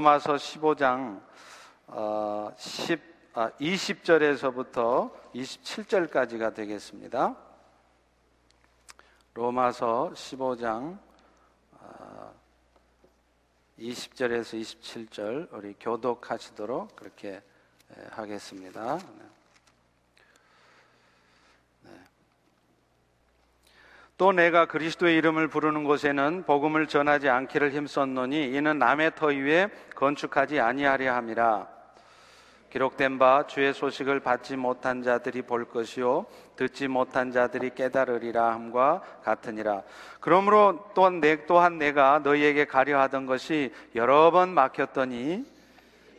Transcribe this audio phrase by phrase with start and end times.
[0.00, 1.20] 로마서 15장
[1.88, 3.02] 어, 10,
[3.34, 7.36] 아, 20절에서부터 27절까지가 되겠습니다.
[9.34, 10.98] 로마서 15장
[13.78, 17.42] 20절에서 27절 우리 교독하시도록 그렇게
[18.08, 18.96] 하겠습니다.
[18.96, 19.24] 네.
[21.82, 22.04] 네.
[24.20, 30.60] 또 내가 그리스도의 이름을 부르는 곳에는 복음을 전하지 않기를 힘썼노니 이는 남의 터 위에 건축하지
[30.60, 31.66] 아니하려 함이라.
[32.68, 39.84] 기록된 바 주의 소식을 받지 못한 자들이 볼 것이요 듣지 못한 자들이 깨달으리라 함과 같으니라.
[40.20, 45.46] 그러므로 또한, 내, 또한 내가 너희에게 가려 하던 것이 여러 번 막혔더니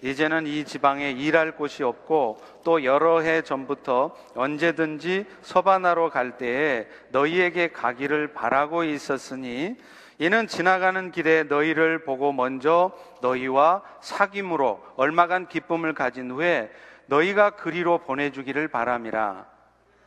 [0.01, 7.71] 이제는 이 지방에 일할 곳이 없고 또 여러 해 전부터 언제든지 서바나로 갈 때에 너희에게
[7.71, 9.75] 가기를 바라고 있었으니
[10.17, 12.91] 이는 지나가는 길에 너희를 보고 먼저
[13.21, 16.71] 너희와 사귐으로 얼마간 기쁨을 가진 후에
[17.07, 19.45] 너희가 그리로 보내주기를 바람이라.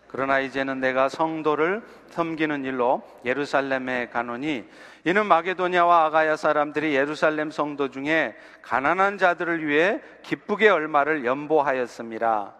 [0.06, 4.64] 그러나 이제는 내가 성도를 섬기는 일로 예루살렘에 가노니
[5.04, 12.54] 이는 마게도냐와 아가야 사람들이 예루살렘 성도 중에 가난한 자들을 위해 기쁘게 얼마를 연보하였습니다.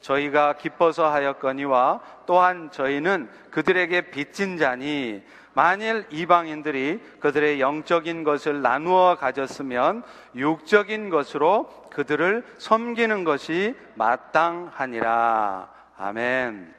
[0.00, 5.22] 저희가 기뻐서 하였거니와 또한 저희는 그들에게 빚진 자니
[5.54, 10.02] 만일 이방인들이 그들의 영적인 것을 나누어 가졌으면
[10.34, 15.68] 육적인 것으로 그들을 섬기는 것이 마땅하니라.
[15.98, 16.74] 아멘.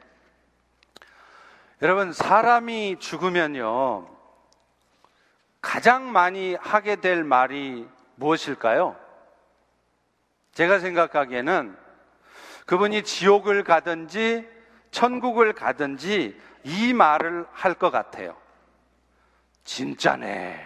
[1.82, 4.13] 여러분, 사람이 죽으면요,
[5.64, 8.96] 가장 많이 하게 될 말이 무엇일까요?
[10.52, 11.74] 제가 생각하기에는
[12.66, 14.46] 그분이 지옥을 가든지
[14.90, 18.36] 천국을 가든지 이 말을 할 것 같아요.
[19.64, 20.64] 진짜네.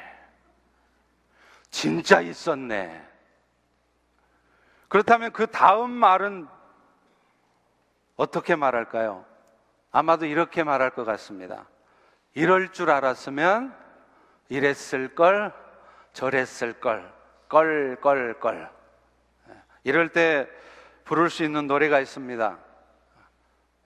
[1.70, 3.08] 진짜 있었네.
[4.88, 6.48] 그렇다면 그 다음 말은
[8.16, 9.24] 어떻게 말할까요?
[9.92, 11.68] 아마도 이렇게 말할 것 같습니다.
[12.34, 13.87] 이럴 줄 알았으면
[14.48, 15.52] 이랬을 걸,
[16.12, 17.12] 저랬을 걸,
[17.48, 18.70] 걸, 걸, 걸.
[19.84, 20.48] 이럴 때
[21.04, 22.58] 부를 수 있는 노래가 있습니다.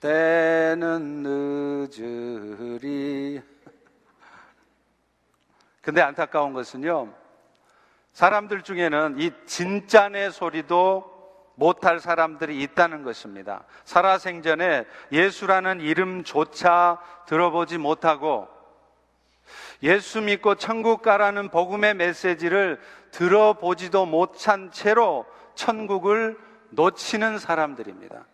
[0.00, 1.22] 때는
[1.90, 3.40] 늦으리
[5.80, 7.12] 근데 안타까운 것은요,
[8.12, 11.10] 사람들 중에는 이 진짜네 소리도
[11.56, 13.64] 못할 사람들이 있다는 것입니다.
[13.84, 18.48] 살아생전에 예수라는 이름조차 들어보지 못하고
[19.82, 26.38] 예수 믿고 천국 가라는 복음의 메시지를 들어보지도 못한 채로 천국을
[26.70, 28.24] 놓치는 사람들입니다.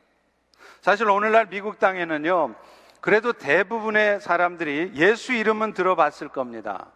[0.80, 2.54] 사실 오늘날 미국 땅에는요,
[3.00, 6.86] 그래도 대부분의 사람들이 예수 이름은 들어봤을 겁니다.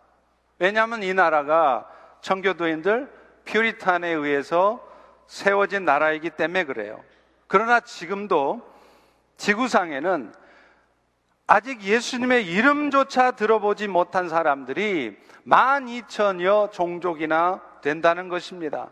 [0.58, 1.88] 왜냐하면 이 나라가
[2.20, 3.10] 청교도인들
[3.44, 4.86] 퓨리탄에 의해서
[5.26, 7.02] 세워진 나라이기 때문에 그래요.
[7.48, 8.62] 그러나 지금도
[9.36, 10.32] 지구상에는
[11.54, 18.90] 아직 예수님의 이름조차 들어보지 못한 사람들이 12,000여 종족이나 된다는 것입니다.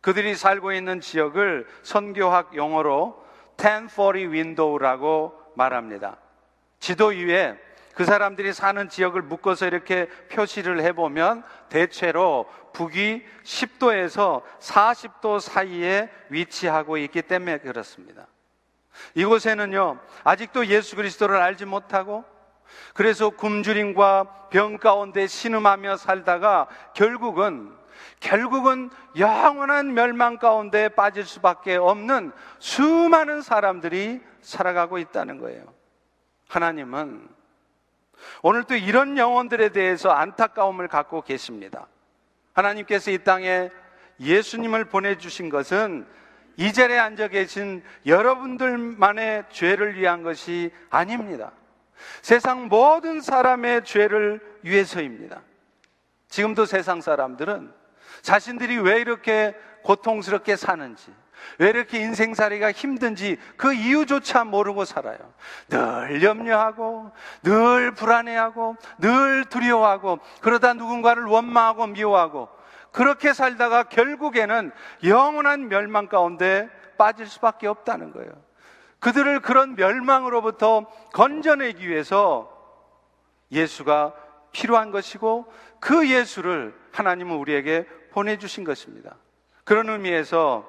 [0.00, 3.20] 그들이 살고 있는 지역을 선교학 용어로
[3.56, 6.18] 1040 window라고 말합니다.
[6.78, 7.58] 지도 위에
[7.96, 17.22] 그 사람들이 사는 지역을 묶어서 이렇게 표시를 해보면 대체로 북위 10도에서 40도 사이에 위치하고 있기
[17.22, 18.28] 때문에 그렇습니다.
[19.14, 22.24] 이곳에는요, 아직도 예수 그리스도를 알지 못하고
[22.94, 27.72] 그래서 굶주림과 병 가운데 신음하며 살다가 결국은
[28.20, 35.64] 결국은 영원한 멸망 가운데 빠질 수밖에 없는 수많은 사람들이 살아가고 있다는 거예요.
[36.48, 37.28] 하나님은
[38.42, 41.88] 오늘 또 이런 영혼들에 대해서 안타까움을 갖고 계십니다.
[42.52, 43.70] 하나님께서 이 땅에
[44.20, 46.06] 예수님을 보내주신 것은
[46.56, 51.52] 이 자리에 앉아 계신 여러분들만의 죄를 위한 것이 아닙니다.
[52.20, 55.42] 세상 모든 사람의 죄를 위해서입니다.
[56.28, 57.72] 지금도 세상 사람들은
[58.22, 61.12] 자신들이 왜 이렇게 고통스럽게 사는지,
[61.58, 65.18] 왜 이렇게 인생살이가 힘든지 그 이유조차 모르고 살아요.
[65.68, 67.10] 늘 염려하고,
[67.42, 72.48] 늘 불안해하고, 늘 두려워하고, 그러다 누군가를 원망하고 미워하고,
[72.92, 74.70] 그렇게 살다가 결국에는
[75.04, 76.68] 영원한 멸망 가운데
[76.98, 78.30] 빠질 수밖에 없다는 거예요.
[79.00, 82.48] 그들을 그런 멸망으로부터 건져내기 위해서
[83.50, 84.14] 예수가
[84.52, 89.16] 필요한 것이고 그 예수를 하나님은 우리에게 보내주신 것입니다.
[89.64, 90.68] 그런 의미에서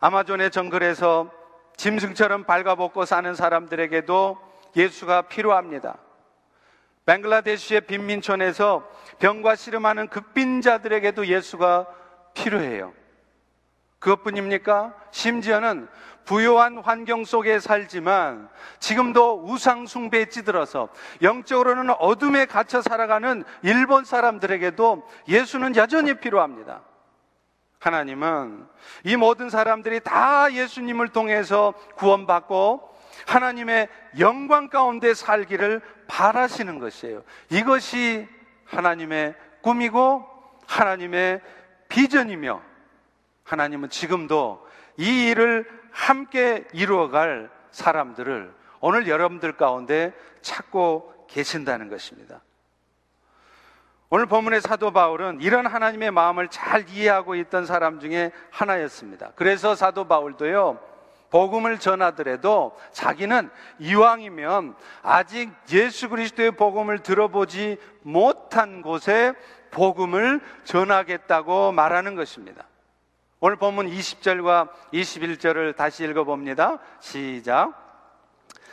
[0.00, 1.30] 아마존의 정글에서
[1.76, 4.38] 짐승처럼 발가벗고 사는 사람들에게도
[4.76, 5.96] 예수가 필요합니다.
[7.10, 11.86] 벵글라데시의 빈민촌에서 병과 씨름하는 극빈자들에게도 예수가
[12.34, 12.92] 필요해요.
[13.98, 14.94] 그것뿐입니까?
[15.10, 15.88] 심지어는
[16.24, 18.48] 부요한 환경 속에 살지만
[18.78, 20.88] 지금도 우상숭배에 찌들어서
[21.20, 26.82] 영적으로는 어둠에 갇혀 살아가는 일본 사람들에게도 예수는 여전히 필요합니다.
[27.80, 28.68] 하나님은
[29.04, 32.88] 이 모든 사람들이 다 예수님을 통해서 구원받고
[33.26, 33.88] 하나님의
[34.18, 37.22] 영광 가운데 살기를 바라시는 것이에요.
[37.50, 38.28] 이것이
[38.64, 40.26] 하나님의 꿈이고
[40.66, 41.40] 하나님의
[41.88, 42.62] 비전이며
[43.44, 52.40] 하나님은 지금도 이 일을 함께 이루어갈 사람들을 오늘 여러분들 가운데 찾고 계신다는 것입니다.
[54.08, 59.32] 오늘 본문의 사도 바울은 이런 하나님의 마음을 잘 이해하고 있던 사람 중에 하나였습니다.
[59.36, 60.80] 그래서 사도 바울도요,
[61.30, 69.32] 복음을 전하더라도 자기는 이왕이면 아직 예수 그리스도의 복음을 들어보지 못한 곳에
[69.70, 72.64] 복음을 전하겠다고 말하는 것입니다.
[73.38, 76.78] 오늘 본문 20절과 21절을 다시 읽어봅니다.
[77.00, 77.72] 시작.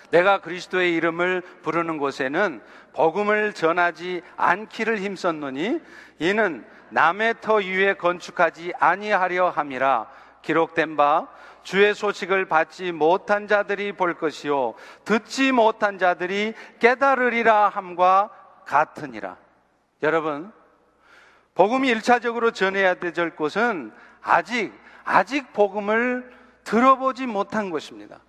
[0.10, 2.62] 내가 그리스도의 이름을 부르는 곳에는
[2.94, 5.80] 복음을 전하지 않기를 힘썼노니
[6.20, 10.08] 이는 남의 터 위에 건축하지 아니하려 함이라
[10.42, 11.28] 기록된 바
[11.68, 18.30] 주의 소식을 받지 못한 자들이 볼 것이요 듣지 못한 자들이 깨달으리라 함과
[18.66, 19.36] 같으니라.
[20.02, 20.54] 여러분,
[21.56, 23.92] 복음이 일차적으로 전해야 될 곳은
[24.22, 24.72] 아직
[25.04, 26.32] 아직 복음을
[26.64, 28.22] 들어보지 못한 것입니다.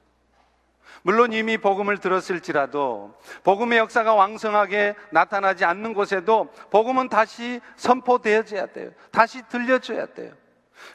[1.02, 8.90] 물론 이미 복음을 들었을지라도 복음의 역사가 왕성하게 나타나지 않는 곳에도 복음은 다시 선포되어져야 돼요.
[9.12, 10.34] 다시 들려줘야 돼요.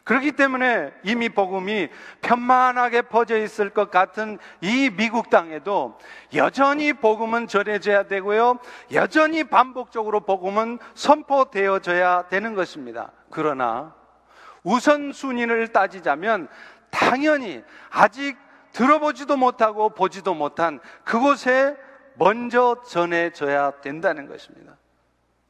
[0.04, 1.90] 그렇기 때문에 이미 복음이
[2.22, 5.98] 편만하게 퍼져 있을 것 같은 이 미국 땅에도
[6.34, 8.60] 여전히 복음은 전해져야 되고요.
[8.92, 13.12] 여전히 반복적으로 복음은 선포되어져야 되는 것입니다.
[13.30, 13.96] 그러나
[14.64, 16.48] 우선순위를 따지자면
[16.90, 18.38] 당연히 아직
[18.72, 21.76] 들어보지도 못하고 보지도 못한 그곳에
[22.16, 24.78] 먼저 전해져야 된다는 것입니다.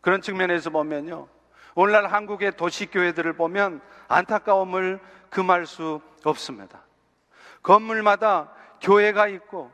[0.02, 1.28] 그런 측면에서 보면요.
[1.76, 5.00] 오늘날 한국의 도시교회들을 보면 안타까움을
[5.30, 6.84] 금할 수 없습니다.
[7.62, 9.72] 건물마다 교회가 있고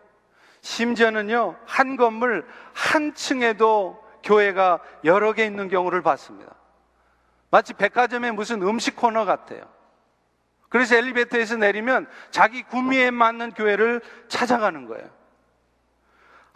[0.62, 6.54] 심지어는요, 한 건물 한 층에도 교회가 여러 개 있는 경우를 봤습니다.
[7.52, 9.64] 마치 백화점에 무슨 음식 코너 같아요.
[10.70, 15.10] 그래서 엘리베이터에서 내리면 자기 구미에 맞는 교회를 찾아가는 거예요.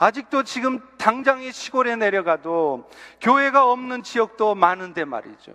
[0.03, 2.89] 아직도 지금 당장의 시골에 내려가도
[3.21, 5.53] 교회가 없는 지역도 많은데 말이죠.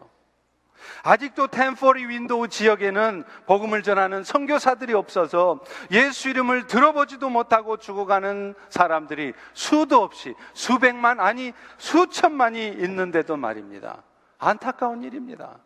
[1.02, 5.60] 아직도 ten forty window 지역에는 복음을 전하는 선교사들이 없어서
[5.90, 14.02] 예수 이름을 들어보지도 못하고 죽어가는 사람들이 수도 없이 수백만 아니 수천만이 있는데도 말입니다.
[14.38, 15.58] 안타까운 일입니다.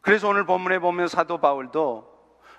[0.00, 2.15] 그래서 오늘 본문에 보면 사도 바울도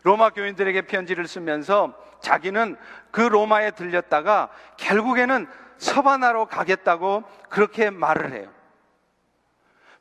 [0.07, 2.77] 로마 교인들에게 편지를 쓰면서 자기는
[3.11, 8.49] 그 로마에 들렸다가 결국에는 서바나로 가겠다고 그렇게 말을 해요.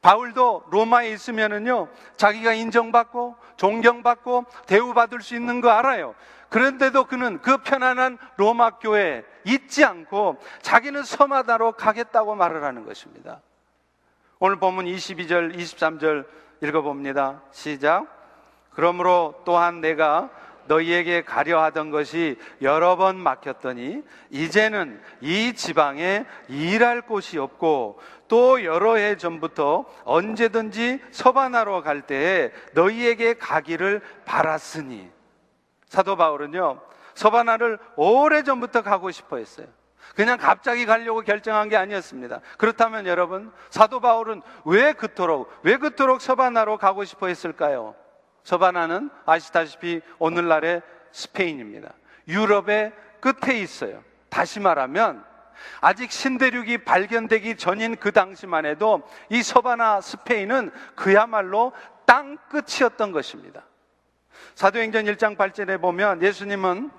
[0.02, 6.14] 바울도 로마에 있으면은요, 자기가 인정받고 존경받고 대우받을 수 있는 거 알아요.
[6.50, 13.40] 그런데도 그는 그 편안한 로마 교회에 있지 않고 자기는 서마다로 가겠다고 말을 하는 것입니다.
[14.38, 16.28] 오늘 본문 22절, 23절
[16.62, 17.42] 읽어봅니다.
[17.50, 18.16] 시작.
[18.76, 20.30] 그러므로 또한 내가
[20.66, 27.98] 너희에게 가려 하던 것이 여러 번 막혔더니 이제는 이 지방에 일할 곳이 없고
[28.28, 35.08] 또 여러 해 전부터 언제든지 서바나로 갈 때에 너희에게 가기를 바랐으니
[35.88, 36.80] 사도 바울은요
[37.14, 39.66] 서바나를 오래 전부터 가고 싶어 했어요.
[40.14, 42.40] 그냥 갑자기 가려고 결정한 게 아니었습니다.
[42.58, 47.94] 그렇다면 여러분, 사도 바울은 왜 그토록, 왜 그토록 서바나로 가고 싶어 했을까요?
[48.46, 51.92] 서바나는 아시다시피 오늘날의 스페인입니다.
[52.28, 54.04] 유럽의 끝에 있어요.
[54.28, 55.24] 다시 말하면,
[55.80, 61.72] 아직 신대륙이 발견되기 전인 그 당시만 해도 이 서바나 스페인은 그야말로
[62.04, 63.64] 땅 끝이었던 것입니다.
[64.54, 66.92] 사도행전 1장 8절에 보면 예수님은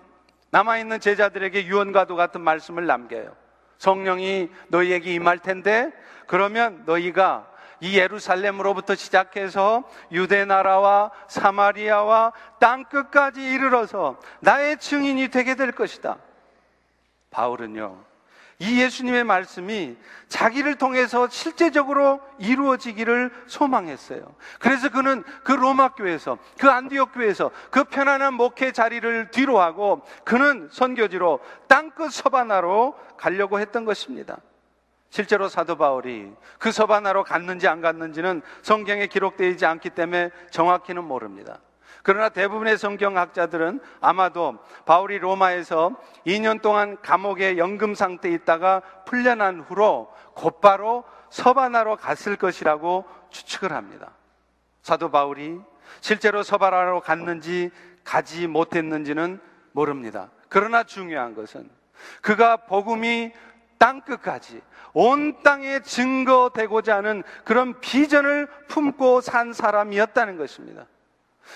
[0.50, 3.34] 남아있는 제자들에게 유언과도 같은 말씀을 남겨요.
[3.78, 5.94] 성령이 너희에게 임할 텐데
[6.26, 15.72] 그러면 너희가 이 예루살렘으로부터 시작해서 유대 나라와 사마리아와 땅 끝까지 이르러서 나의 증인이 되게 될
[15.72, 16.18] 것이다.
[17.30, 18.08] 바울은요.
[18.60, 19.96] 이 예수님의 말씀이
[20.30, 24.34] 자기를 통해서 실제적으로 이루어지기를 소망했어요.
[24.58, 31.40] 그래서 그는 그 로마 교회에서, 그 안디옥 교회에서 그 편안한 목회 자리를 뒤로하고 그는 선교지로
[31.68, 34.38] 땅끝 서바나로 가려고 했던 것입니다.
[35.10, 41.60] 실제로 사도 바울이 그 서바나로 갔는지 안 갔는지는 성경에 기록되어 있지 않기 때문에 정확히는 모릅니다.
[42.04, 45.92] 그러나 대부분의 성경학자들은 아마도 바울이 로마에서
[46.26, 54.12] 2년 동안 감옥에 연금 상태에 있다가 풀려난 후로 곧바로 서바나로 갔을 것이라고 추측을 합니다.
[54.84, 55.60] 사도 바울이
[56.00, 57.72] 실제로 서바나로 갔는지
[58.04, 59.42] 가지 못했는지는
[59.74, 60.30] 모릅니다.
[60.48, 61.70] 그러나 중요한 것은
[62.22, 63.34] 그가 복음이
[63.78, 64.62] 땅 끝까지
[64.94, 70.86] 온 땅에 증거되고자 하는 그런 비전을 품고 산 사람이었다는 것입니다.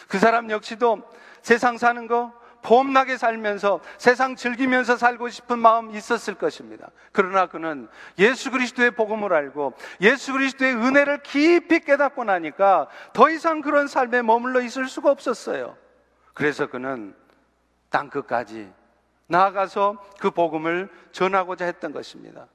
[0.07, 1.01] 그 사람 역시도
[1.41, 6.89] 세상 사는 거 봄나게 살면서 세상 즐기면서 살고 싶은 마음 있었을 것입니다.
[7.11, 7.87] 그러나 그는
[8.19, 14.61] 예수 그리스도의 복음을 알고 예수 그리스도의 은혜를 깊이 깨닫고 나니까 더 이상 그런 삶에 머물러
[14.61, 15.75] 있을 수가 없었어요.
[16.33, 17.15] 그래서 그는
[17.89, 18.71] 땅 끝까지
[19.31, 22.47] 나아가서 그 복음을 전하고자 했던 것입니다.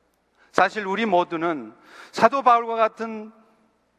[0.52, 1.74] 사실 우리 모두는
[2.12, 3.32] 사도 바울과 같은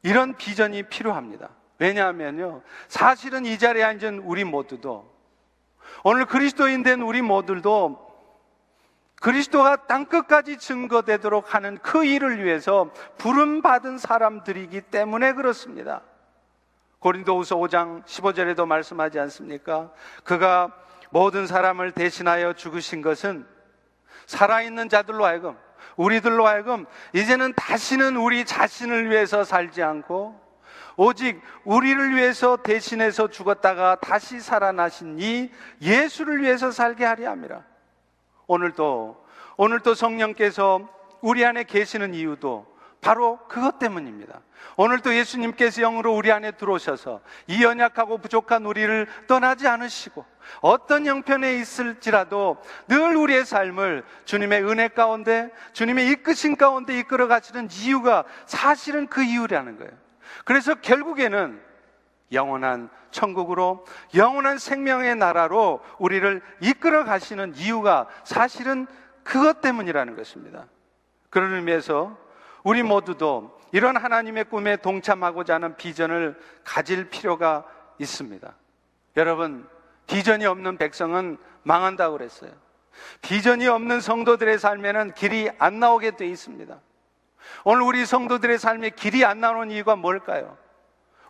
[0.04, 1.50] 이런 비전이 필요합니다.
[1.80, 2.62] 왜냐하면요.
[2.88, 5.12] 사실은 이 자리에 앉은 우리 모두도
[6.04, 8.06] 오늘 그리스도인 된 우리 모두도
[9.22, 16.02] 그리스도가 땅끝까지 증거되도록 하는 그 일을 위해서 부름받은 사람들이기 때문에 그렇습니다.
[17.00, 19.92] 고린도후서 5장 15절에도 말씀하지 않습니까?
[20.24, 20.72] 그가
[21.10, 23.46] 모든 사람을 대신하여 죽으신 것은
[24.26, 25.58] 살아있는 자들로 하여금
[25.96, 30.48] 우리들로 하여금 이제는 다시는 우리 자신을 위해서 살지 않고
[30.96, 37.64] 오직 우리를 위해서 대신해서 죽었다가 다시 살아나신 이 예수를 위해서 살게 하려 함이라.
[38.48, 39.24] 오늘도,
[39.58, 40.90] 오늘도 성령께서
[41.22, 44.42] 우리 안에 계시는 이유도 바로 그것 때문입니다.
[44.76, 50.26] 오늘도 예수님께서 영으로 우리 안에 들어오셔서 이 연약하고 부족한 우리를 떠나지 않으시고
[50.62, 58.24] 어떤 형편에 있을지라도 늘 우리의 삶을 주님의 은혜 가운데 주님의 이끄신 가운데 이끌어 가시는 이유가
[58.46, 59.92] 사실은 그 이유라는 거예요.
[60.46, 61.62] 그래서 결국에는
[62.32, 63.86] 영원한 천국으로
[64.16, 68.86] 영원한 생명의 나라로 우리를 이끌어 가시는 이유가 사실은
[69.24, 70.68] 그것 때문이라는 것입니다.
[71.30, 72.27] 그런 의미에서
[72.68, 77.64] 우리 모두도 이런 하나님의 꿈에 동참하고자 하는 비전을 가질 필요가
[77.98, 78.54] 있습니다.
[79.16, 79.66] 여러분,
[80.06, 82.52] 비전이 없는 백성은 망한다고 그랬어요.
[83.22, 86.78] 비전이 없는 성도들의 삶에는 길이 안 나오게 돼 있습니다.
[87.64, 90.58] 오늘 우리 성도들의 삶에 길이 안 나오는 이유가 뭘까요?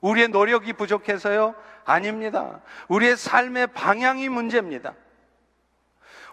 [0.02, 1.54] 우리의 노력이 부족해서요?
[1.86, 2.62] 아닙니다.
[2.88, 4.96] 우리의 삶의 방향이 문제입니다.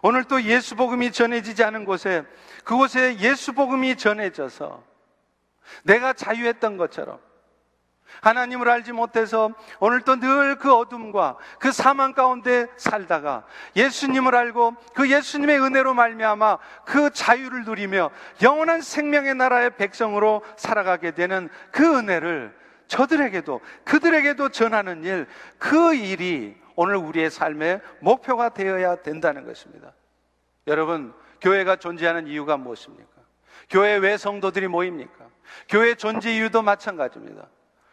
[0.01, 2.25] 오늘 또 예수 복음이 전해지지 않은 곳에
[2.65, 4.94] 그곳에 예수 복음이 전해져서
[5.85, 7.19] 내가 자유했던 것처럼
[8.21, 13.45] 하나님을 알지 못해서 오늘도 늘 그 어둠과 그 사망 가운데 살다가
[13.77, 18.11] 예수님을 알고 그 예수님의 은혜로 말미암아 그 자유를 누리며
[18.43, 22.57] 영원한 생명의 나라의 백성으로 살아가게 되는 그 은혜를
[22.87, 25.27] 저들에게도 그들에게도 전하는 일,
[25.59, 29.93] 그 일이 오늘 우리의 삶의 목표가 되어야 된다는 것입니다.
[30.67, 33.11] 여러분, 교회가 존재하는 이유가 무엇입니까?
[33.71, 35.27] 교회 왜 성도들이 모입니까?
[35.69, 37.47] 교회 존재 이유도 마찬가지입니다.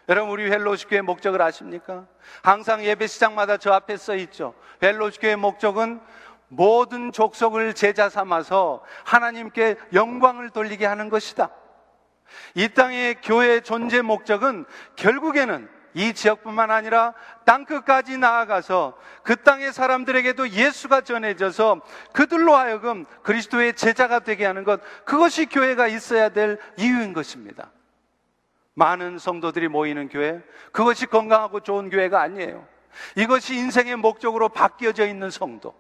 [0.10, 2.06] 여러분 우리 휄로쉽 교회 목적을 아십니까?
[2.42, 4.54] 항상 예배 시간마다 저 앞에 써 있죠.
[4.82, 6.02] 휄로쉽 교회 목적은
[6.50, 11.50] 모든 족속을 제자 삼아서 하나님께 영광을 돌리게 하는 것이다.
[12.56, 14.66] 이 땅의 교회의 존재 목적은
[14.96, 17.14] 결국에는 이 지역뿐만 아니라
[17.46, 21.82] 땅 끝까지 나아가서 그 땅의 사람들에게도 예수가 전해져서
[22.14, 27.72] 그들로 하여금 그리스도의 제자가 되게 하는 것, 그것이 교회가 있어야 될 이유인 것입니다.
[28.74, 32.66] 많은 성도들이 모이는 교회, 그것이 건강하고 좋은 교회가 아니에요.
[33.16, 35.76] 이것이 인생의 목적으로 바뀌어져 있는 성도.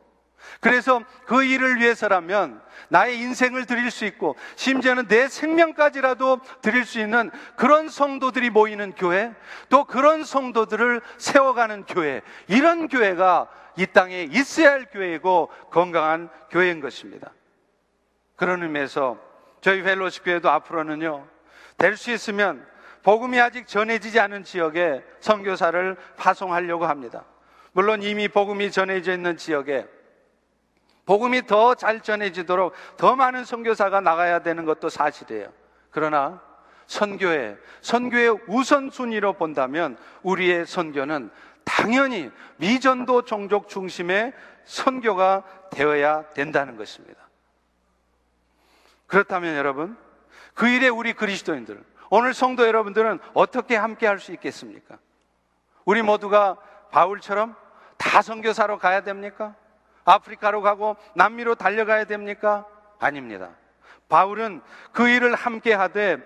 [0.59, 7.31] 그래서 그 일을 위해서라면 나의 인생을 드릴 수 있고 심지어는 내 생명까지라도 드릴 수 있는
[7.55, 9.33] 그런 성도들이 모이는 교회
[9.69, 17.31] 또 그런 성도들을 세워가는 교회 이런 교회가 이 땅에 있어야 할 교회이고 건강한 교회인 것입니다.
[18.35, 19.17] 그런 의미에서
[19.61, 21.27] 저희 펠로시 교회도 앞으로는요
[21.77, 22.65] 될 수 있으면
[23.03, 27.25] 복음이 아직 전해지지 않은 지역에 선교사를 파송하려고 합니다.
[27.71, 29.87] 물론 이미 복음이 전해져 있는 지역에
[31.05, 35.51] 복음이 더 잘 전해지도록 더 많은 선교사가 나가야 되는 것도 사실이에요.
[35.89, 36.41] 그러나
[36.87, 41.31] 선교회, 선교의 우선순위로 본다면 우리의 선교는
[41.63, 44.33] 당연히 미전도 종족 중심의
[44.65, 47.21] 선교가 되어야 된다는 것입니다.
[49.07, 49.97] 그렇다면 여러분,
[50.53, 54.97] 그 일에 우리 그리스도인들, 오늘 성도 여러분들은 어떻게 함께 할 수 있겠습니까?
[55.85, 56.57] 우리 모두가
[56.91, 57.55] 바울처럼
[57.97, 59.55] 다 선교사로 가야 됩니까?
[60.05, 62.65] 아프리카로 가고 남미로 달려가야 됩니까?
[62.99, 63.49] 아닙니다.
[64.09, 66.17] 바울은 그 일을 함께 하되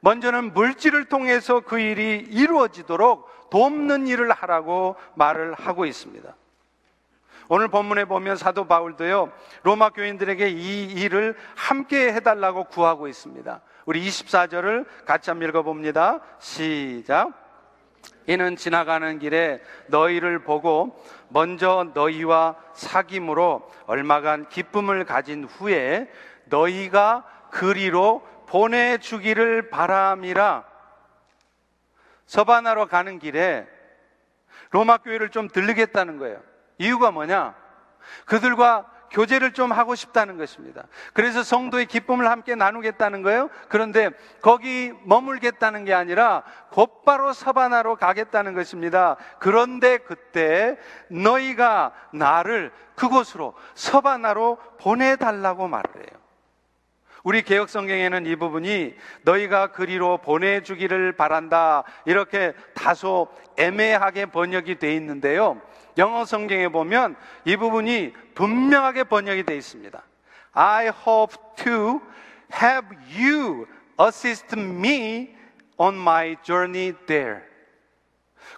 [0.00, 6.34] 먼저는 물질을 통해서 그 일이 이루어지도록 돕는 일을 하라고 말을 하고 있습니다.
[7.48, 13.60] 오늘 본문에 보면 사도 바울도요, 로마 교인들에게 이 일을 함께 해달라고 구하고 있습니다.
[13.84, 16.20] 우리 24절을 같이 한번 읽어봅니다.
[16.40, 17.45] 시작.
[18.26, 26.10] 이는 지나가는 길에 너희를 보고 먼저 너희와 사귐으로 얼마간 기쁨을 가진 후에
[26.46, 30.64] 너희가 그리로 보내주기를 바람이라
[32.26, 33.66] 서바나로 가는 길에
[34.70, 36.42] 로마 교회를 좀 들르겠다는 거예요.
[36.78, 37.54] 이유가 뭐냐?
[38.24, 40.84] 그들과 교제를 좀 하고 싶다는 것입니다.
[41.14, 43.48] 그래서 성도의 기쁨을 함께 나누겠다는 거예요.
[43.70, 44.10] 그런데
[44.42, 49.16] 거기 머물겠다는 게 아니라 곧바로 서바나로 가겠다는 것입니다.
[49.38, 50.76] 그런데 그때
[51.10, 56.25] 너희가 나를 그곳으로 서바나로 보내달라고 말을 해요.
[57.26, 65.60] 우리 개혁 성경에는 이 부분이 너희가 그리로 보내주기를 바란다 이렇게 다소 애매하게 번역이 돼 있는데요.
[65.98, 70.00] 영어 성경에 보면 이 부분이 분명하게 번역이 되어 있습니다.
[70.52, 72.00] I hope to
[72.54, 73.66] have you
[74.00, 75.34] assist me
[75.78, 77.40] on my journey there.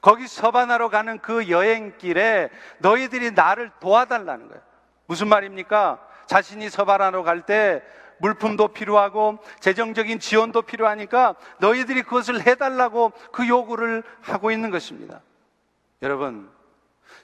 [0.03, 4.63] 거기 서바나로 가는 그 여행길에 너희들이 나를 도와달라는 거예요.
[5.07, 6.07] 무슨 말입니까?
[6.27, 7.83] 자신이 서바나로 갈때
[8.21, 15.21] 물품도 필요하고 재정적인 지원도 필요하니까 너희들이 그것을 해달라고 그 요구를 하고 있는 것입니다.
[16.03, 16.51] 여러분,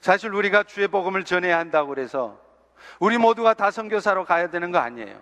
[0.01, 2.39] 사실 우리가 주의 복음을 전해야 한다고 그래서
[2.99, 5.19] 우리 모두가 다 선교사로 가야 되는 거 아니에요.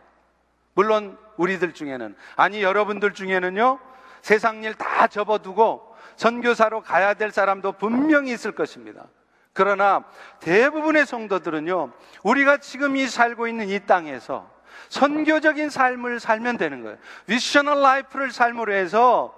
[0.73, 3.79] 물론 우리들 중에는 아니 여러분들 중에는요.
[4.21, 9.05] 세상 일 다 접어두고 선교사로 가야 될 사람도 분명히 있을 것입니다.
[9.53, 10.03] 그러나
[10.39, 11.91] 대부분의 성도들은요.
[12.23, 14.49] 우리가 지금 이 살고 있는 이 땅에서
[14.89, 16.97] 선교적인 삶을 살면 되는 거예요.
[17.25, 19.33] missional life를 삶으로 해서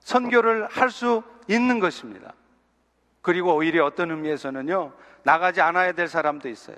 [0.00, 2.32] 선교를 할 수 있는 것입니다.
[3.22, 4.92] 그리고 오히려 어떤 의미에서는요,
[5.22, 6.76] 나가지 않아야 될 사람도 있어요.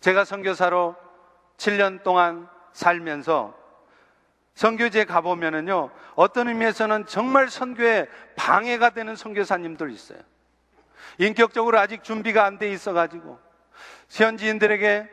[0.00, 0.94] 제가 선교사로
[1.56, 3.56] 7년 동안 살면서
[4.54, 8.06] 선교지에 가보면은요, 어떤 의미에서는 정말 선교에
[8.36, 10.18] 방해가 되는 선교사님들 있어요.
[11.18, 13.38] 인격적으로 아직 준비가 안 돼 있어가지고,
[14.10, 15.08] 현지인들에게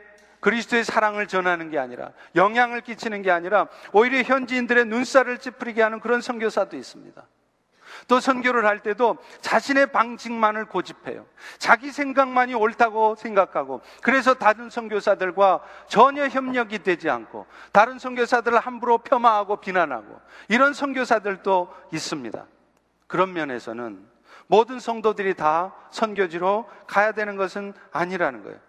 [0.46, 6.20] 그리스도의 사랑을 전하는 게 아니라, 영향을 끼치는 게 아니라, 오히려 현지인들의 눈살을 찌푸리게 하는 그런
[6.20, 7.20] 선교사도 있습니다.
[8.06, 11.26] 또 선교를 할 때도 자신의 방식만을 고집해요.
[11.58, 19.56] 자기 생각만이 옳다고 생각하고 그래서 다른 선교사들과 전혀 협력이 되지 않고 다른 선교사들을 함부로 폄하하고
[19.56, 22.46] 비난하고 이런 선교사들도 있습니다.
[23.06, 24.06] 그런 면에서는
[24.46, 28.65] 모든 성도들이 다 선교지로 가야 되는 것은 아니라는 거예요.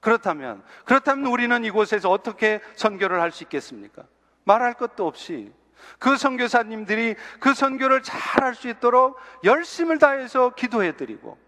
[0.00, 4.04] 그렇다면 그렇다면 우리는 이곳에서 어떻게 선교를 할 수 있겠습니까?
[4.44, 5.52] 말할 것도 없이
[5.98, 11.38] 그 선교사님들이 그 선교를 잘 할 수 있도록 열심을 다해서 기도해 드리고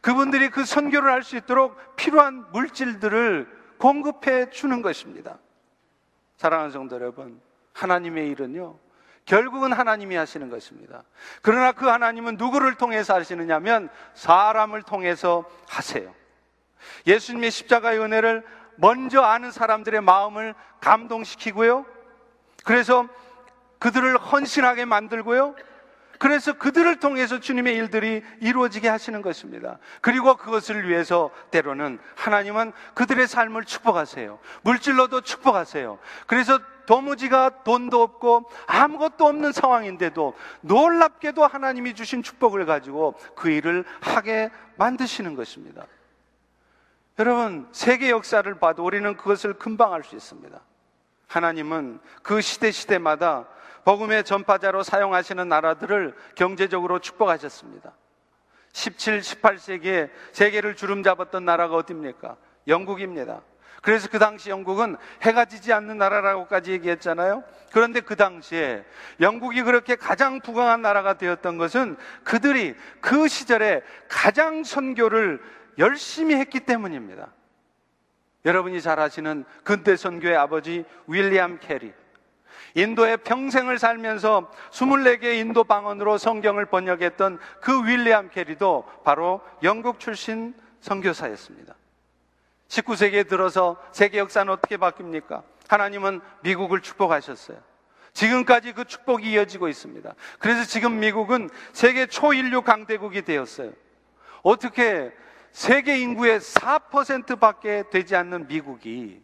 [0.00, 5.38] 그분들이 그 선교를 할 수 있도록 필요한 물질들을 공급해 주는 것입니다.
[6.36, 7.40] 사랑하는 성도 여러분,
[7.72, 8.78] 하나님의 일은요,
[9.24, 11.02] 결국은 하나님이 하시는 것입니다.
[11.42, 16.14] 그러나 그 하나님은 누구를 통해서 하시느냐면 사람을 통해서 하세요.
[17.06, 18.44] 예수님의 십자가의 은혜를
[18.76, 21.86] 먼저 아는 사람들의 마음을 감동시키고요.
[22.64, 23.08] 그래서
[23.78, 25.54] 그들을 헌신하게 만들고요.
[26.18, 29.78] 그래서 그들을 통해서 주님의 일들이 이루어지게 하시는 것입니다.
[30.00, 34.38] 그리고 그것을 위해서 때로는 하나님은 그들의 삶을 축복하세요.
[34.62, 35.98] 물질로도 축복하세요.
[36.26, 44.50] 그래서 도무지가 돈도 없고 아무것도 없는 상황인데도 놀랍게도 하나님이 주신 축복을 가지고 그 일을 하게
[44.76, 45.86] 만드시는 것입니다.
[47.18, 50.60] 여러분, 세계 역사를 봐도 우리는 그것을 금방 알 수 있습니다.
[51.28, 53.46] 하나님은 그 시대 시대마다
[53.84, 57.92] 복음의 전파자로 사용하시는 나라들을 경제적으로 축복하셨습니다.
[58.72, 62.36] 17, 18세기에 세계를 주름 잡았던 나라가 어디입니까?
[62.66, 63.42] 영국입니다.
[63.82, 67.44] 그래서 그 당시 영국은 해가 지지 않는 나라라고까지 얘기했잖아요.
[67.70, 68.84] 그런데 그 당시에
[69.20, 75.40] 영국이 그렇게 가장 부강한 나라가 되었던 것은 그들이 그 시절에 가장 선교를
[75.78, 77.32] 열심히 했기 때문입니다.
[78.44, 81.92] 여러분이 잘 아시는 근대 선교의 아버지 윌리엄 캐리.
[82.74, 91.74] 인도에 평생을 살면서 24개 인도 방언으로 성경을 번역했던 그 윌리엄 캐리도 바로 영국 출신 선교사였습니다.
[92.68, 95.42] 19세기에 들어서 세계 역사는 어떻게 바뀝니까?
[95.68, 97.58] 하나님은 미국을 축복하셨어요.
[98.12, 100.14] 지금까지 그 축복이 이어지고 있습니다.
[100.38, 103.72] 그래서 지금 미국은 세계 초인류 강대국이 되었어요.
[104.42, 105.12] 어떻게
[105.54, 109.22] 세계 인구의 4% 밖에 되지 않는 미국이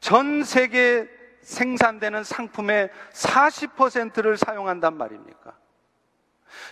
[0.00, 1.08] 전 세계
[1.40, 5.54] 생산되는 상품의 40%를 사용한단 말입니까?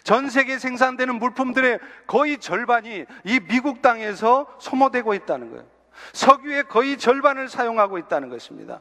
[0.03, 5.65] 전 세계 생산되는 물품들의 거의 절반이 이 미국 땅에서 소모되고 있다는 거예요.
[6.13, 8.81] 석유의 거의 절반을 사용하고 있다는 것입니다.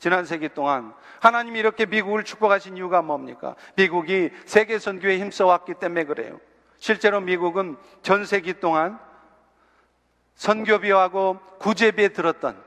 [0.00, 3.54] 지난 세기 동안 하나님이 이렇게 미국을 축복하신 이유가 뭡니까?
[3.76, 6.40] 미국이 세계 선교에 힘써왔기 때문에 그래요.
[6.78, 9.05] 실제로 미국은 전 세기 동안
[10.36, 12.64] 선교비하고 구제비에 들었던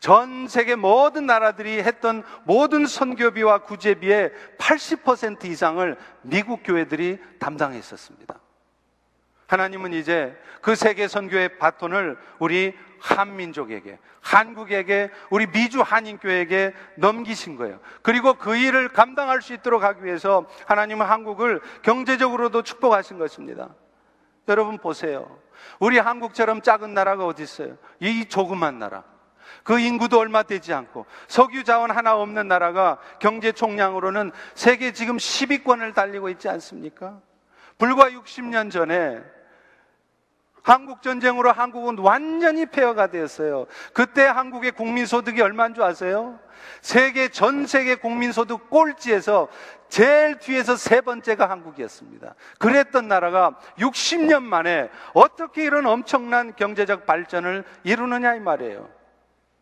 [0.00, 8.34] 전 세계 모든 나라들이 했던 모든 선교비와 구제비의 80% 이상을 미국 교회들이 담당했었습니다.
[9.46, 17.78] 하나님은 이제 그 세계 선교의 바톤을 우리 한민족에게, 한국에게, 우리 미주 한인교회에게 넘기신 거예요.
[18.02, 23.74] 그리고 그 일을 감당할 수 있도록 하기 위해서 하나님은 한국을 경제적으로도 축복하신 것입니다.
[24.48, 25.38] 여러분 보세요.
[25.78, 27.76] 우리 한국처럼 작은 나라가 어디 있어요?
[28.00, 29.04] 이 조그만 나라.
[29.62, 35.94] 그 인구도 얼마 되지 않고 석유 자원 하나 없는 나라가 경제 총량으로는 세계 지금 10위권을
[35.94, 37.20] 달리고 있지 않습니까?
[37.78, 39.22] 불과 60년 전에
[40.62, 43.66] 한국 전쟁으로 한국은 완전히 폐허가 되었어요.
[43.92, 46.38] 그때 한국의 국민 소득이 얼마인 줄 아세요?
[46.80, 49.48] 세계 전 세계 국민 소득 꼴찌에서
[49.88, 52.34] 제일 뒤에서 세 번째가 한국이었습니다.
[52.58, 58.88] 그랬던 나라가 60년 만에 어떻게 이런 엄청난 경제적 발전을 이루느냐 이 말이에요.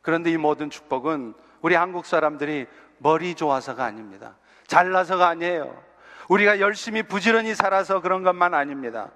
[0.03, 2.67] 그런데 이 모든 축복은 우리 한국 사람들이
[2.99, 4.37] 머리 좋아서가 아닙니다.
[4.67, 5.83] 잘나서가 아니에요.
[6.29, 9.11] 우리가 열심히 부지런히 살아서 그런 것만 아닙니다.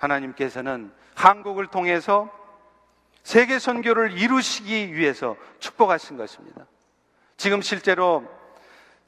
[0.00, 2.28] 하나님께서는 한국을 통해서
[3.22, 6.66] 세계 선교를 이루시기 위해서 축복하신 것입니다.
[7.36, 8.24] 지금 실제로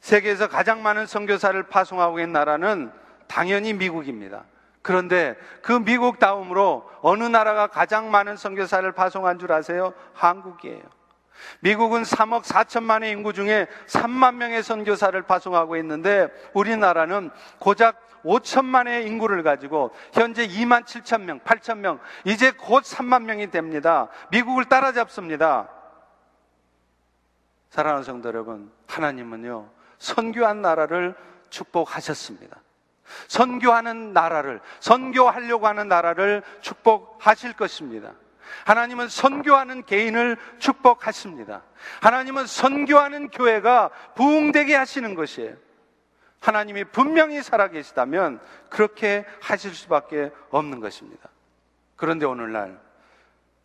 [0.00, 2.92] 세계에서 가장 많은 선교사를 파송하고 있는 나라는
[3.26, 4.44] 당연히 미국입니다.
[4.82, 9.94] 그런데 그 미국 다음으로 어느 나라가 가장 많은 선교사를 파송한 줄 아세요?
[10.12, 10.82] 한국이에요.
[11.60, 19.90] 미국은 3억 4천만의 인구 중에 3만 명의 선교사를 파송하고 있는데 우리나라는 고작 5천만의 인구를 가지고
[20.12, 24.08] 현재 2만 7천 명, 8천 명, 이제 곧 3만 명이 됩니다.
[24.30, 25.68] 미국을 따라잡습니다.
[27.70, 31.14] 사랑하는 성도 여러분, 하나님은요, 선교한 나라를
[31.50, 32.58] 축복하셨습니다.
[33.28, 38.12] 선교하는 나라를, 선교하려고 하는 나라를 축복하실 것입니다.
[38.66, 41.62] 하나님은 선교하는 개인을 축복하십니다.
[42.00, 45.56] 하나님은 선교하는 교회가 부흥되게 하시는 것이에요.
[46.42, 51.30] 하나님이 분명히 살아계시다면 그렇게 하실 수밖에 없는 것입니다.
[51.96, 52.78] 그런데 오늘날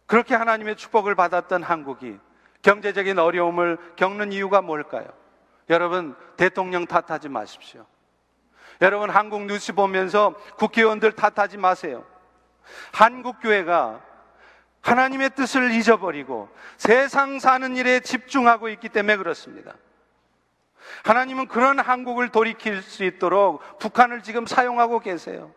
[0.06, 2.18] 그렇게 하나님의 축복을 받았던 한국이
[2.62, 5.08] 경제적인 어려움을 겪는 이유가 뭘까요?
[5.70, 7.86] 여러분, 대통령 탓하지 마십시오.
[8.82, 12.06] 여러분 한국 뉴스 보면서 국회의원들 탓하지 마세요.
[12.92, 14.02] 한국 교회가
[14.82, 19.74] 하나님의 뜻을 잊어버리고 세상 사는 일에 집중하고 있기 때문에 그렇습니다.
[21.04, 25.52] 하나님은 그런 한국을 돌이킬 수 있도록 북한을 지금 사용하고 계세요.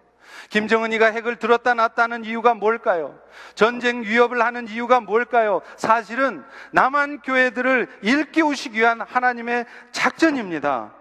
[0.48, 3.18] 김정은이가 핵을 들었다 놨다는 이유가 뭘까요?
[3.54, 5.60] 전쟁 위협을 하는 이유가 뭘까요?
[5.76, 10.92] 사실은 남한 교회들을 일깨우시기 위한 하나님의 작전입니다.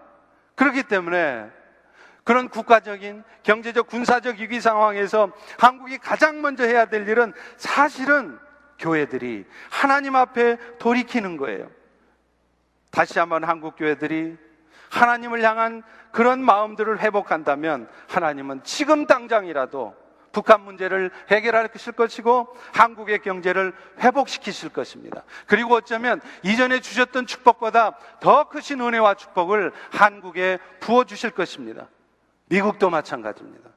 [0.54, 1.50] 그렇기 때문에
[2.24, 8.38] 그런 국가적인 경제적 군사적 위기 상황에서 한국이 가장 먼저 해야 될 일은 사실은
[8.78, 11.70] 교회들이 하나님 앞에 돌이키는 거예요.
[12.90, 14.36] 다시 한번 한국 교회들이
[14.90, 19.94] 하나님을 향한 그런 마음들을 회복한다면 하나님은 지금 당장이라도
[20.32, 25.24] 북한 문제를 해결하실 것이고 한국의 경제를 회복시키실 것입니다.
[25.46, 31.88] 그리고 어쩌면 이전에 주셨던 축복보다 더 크신 은혜와 축복을 한국에 부어 주실 것입니다.
[32.46, 33.70] 미국도 마찬가지입니다.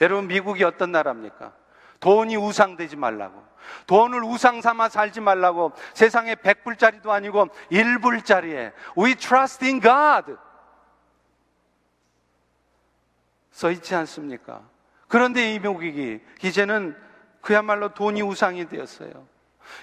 [0.00, 1.52] 여러분, 미국이 어떤 나라입니까?
[2.00, 3.51] 돈이 우상되지 말라고.
[3.86, 5.72] 돈을 우상 삼아 살지 말라고.
[5.94, 10.36] 세상에 100불짜리도 아니고 1불짜리에 We trust in God.
[13.50, 14.62] 써 있지 않습니까?
[15.08, 16.96] 그런데 이 미국이 이제는
[17.42, 19.10] 그야말로 돈이 우상이 되었어요.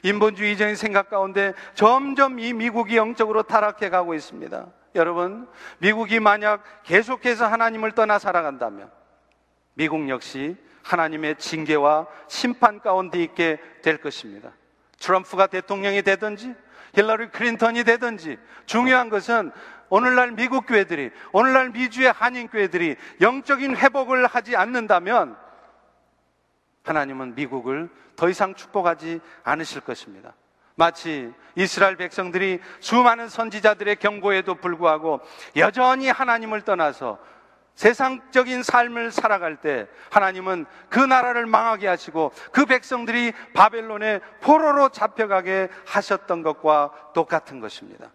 [0.04, 4.68] 인본주의적인 생각 가운데 점점 이 미국이 영적으로 타락해 가고 있습니다.
[4.96, 5.48] 여러분,
[5.80, 8.92] 미국이 만약 계속해서 하나님을 떠나 살아간다면
[9.76, 14.52] 미국 역시 하나님의 징계와 심판 가운데 있게 될 것입니다.
[15.00, 16.54] 트럼프가 대통령이 되든지
[16.94, 19.52] 힐러리 클린턴이 되든지 중요한 것은
[19.90, 25.36] 오늘날 미국 교회들이 오늘날 미주의 한인 교회들이 영적인 회복을 하지 않는다면
[26.84, 30.34] 하나님은 미국을 더 이상 축복하지 않으실 것입니다.
[30.76, 35.20] 마치 이스라엘 백성들이 수많은 선지자들의 경고에도 불구하고
[35.58, 37.20] 여전히 하나님을 떠나서
[37.80, 46.44] 세상적인 삶을 살아갈 때 하나님은 그 나라를 망하게 하시고 그 백성들이 바벨론의 포로로 잡혀가게 하셨던
[46.44, 48.12] 것과 똑같은 것입니다.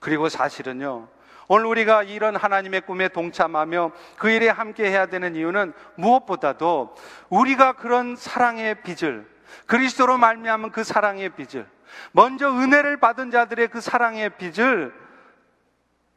[0.00, 1.06] 그리고 사실은요,
[1.46, 6.96] 오늘 우리가 이런 하나님의 꿈에 동참하며 그 일에 함께 해야 되는 이유는 무엇보다도
[7.28, 9.28] 우리가 그런 사랑의 빚을
[9.66, 11.68] 그리스도로 말미암은 그 사랑의 빚을
[12.10, 15.07] 먼저 은혜를 받은 자들의 그 사랑의 빚을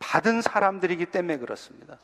[0.01, 1.97] 받은 사람들이기 때문에 그렇습니다.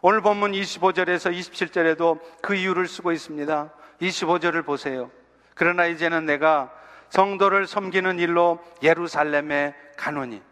[0.00, 3.70] 오늘 본문 25절에서 27절에도 그 이유를 쓰고 있습니다.
[4.00, 5.10] 25절을 보세요.
[5.54, 6.72] 그러나 이제는 내가
[7.10, 10.42] 성도를 섬기는 일로 예루살렘에 가노니.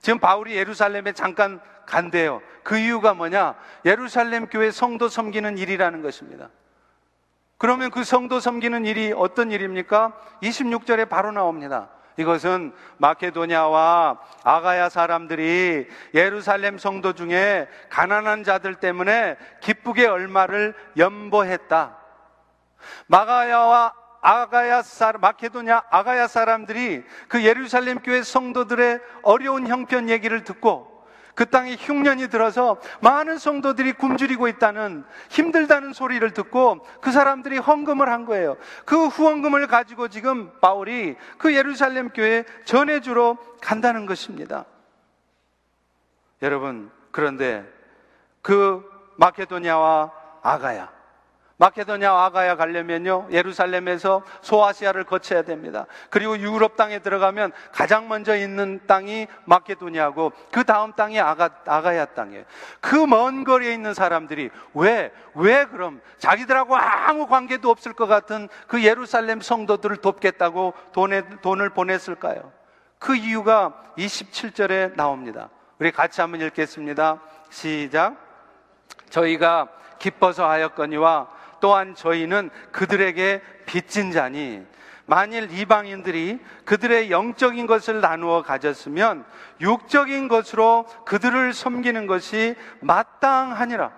[0.00, 2.40] 지금 바울이 예루살렘에 잠깐 간대요.
[2.62, 3.54] 그 이유가 뭐냐?
[3.84, 6.48] 예루살렘 교회 성도 섬기는 일이라는 것입니다.
[7.58, 10.12] 그러면 그 성도 섬기는 일이 어떤 일입니까?
[10.42, 11.90] 26절에 바로 나옵니다.
[12.16, 21.96] 이것은 마케도냐와 아가야 사람들이 예루살렘 성도 중에 가난한 자들 때문에 기쁘게 얼마를 연보했다.
[23.06, 30.91] 마가야와 아가야 사 마케도냐 아가야 사람들이 그 예루살렘 교회 성도들의 어려운 형편 얘기를 듣고
[31.34, 38.26] 그 땅에 흉년이 들어서 많은 성도들이 굶주리고 있다는 힘들다는 소리를 듣고 그 사람들이 헌금을 한
[38.26, 38.56] 거예요.
[38.84, 44.66] 그 후원금을 가지고 지금 바울이 그 예루살렘 교회에 전해주러 간다는 것입니다.
[46.42, 47.64] 여러분, 그런데
[48.42, 48.82] 그
[49.16, 50.10] 마케도냐와
[50.42, 50.92] 아가야,
[51.62, 55.86] 마케도냐 아가야 가려면요 예루살렘에서 소아시아를 거쳐야 됩니다.
[56.10, 62.44] 그리고 유럽 땅에 들어가면 가장 먼저 있는 땅이 마케도냐고 그 다음 땅이 아가 아가야 땅이에요.
[62.80, 69.40] 그 먼 거리에 있는 사람들이 왜왜 그럼 자기들하고 아무 관계도 없을 것 같은 그 예루살렘
[69.40, 72.50] 성도들을 돕겠다고 돈에, 돈을 보냈을까요?
[72.98, 75.50] 그 이유가 27절에 나옵니다.
[75.78, 77.20] 우리 같이 한번 읽겠습니다.
[77.50, 78.16] 시작.
[79.10, 84.66] 저희가 기뻐서 하였거니와 또한 저희는 그들에게 빚진 자니
[85.06, 89.24] 만일 이방인들이 그들의 영적인 것을 나누어 가졌으면
[89.60, 93.92] 육적인 것으로 그들을 섬기는 것이 마땅하니라.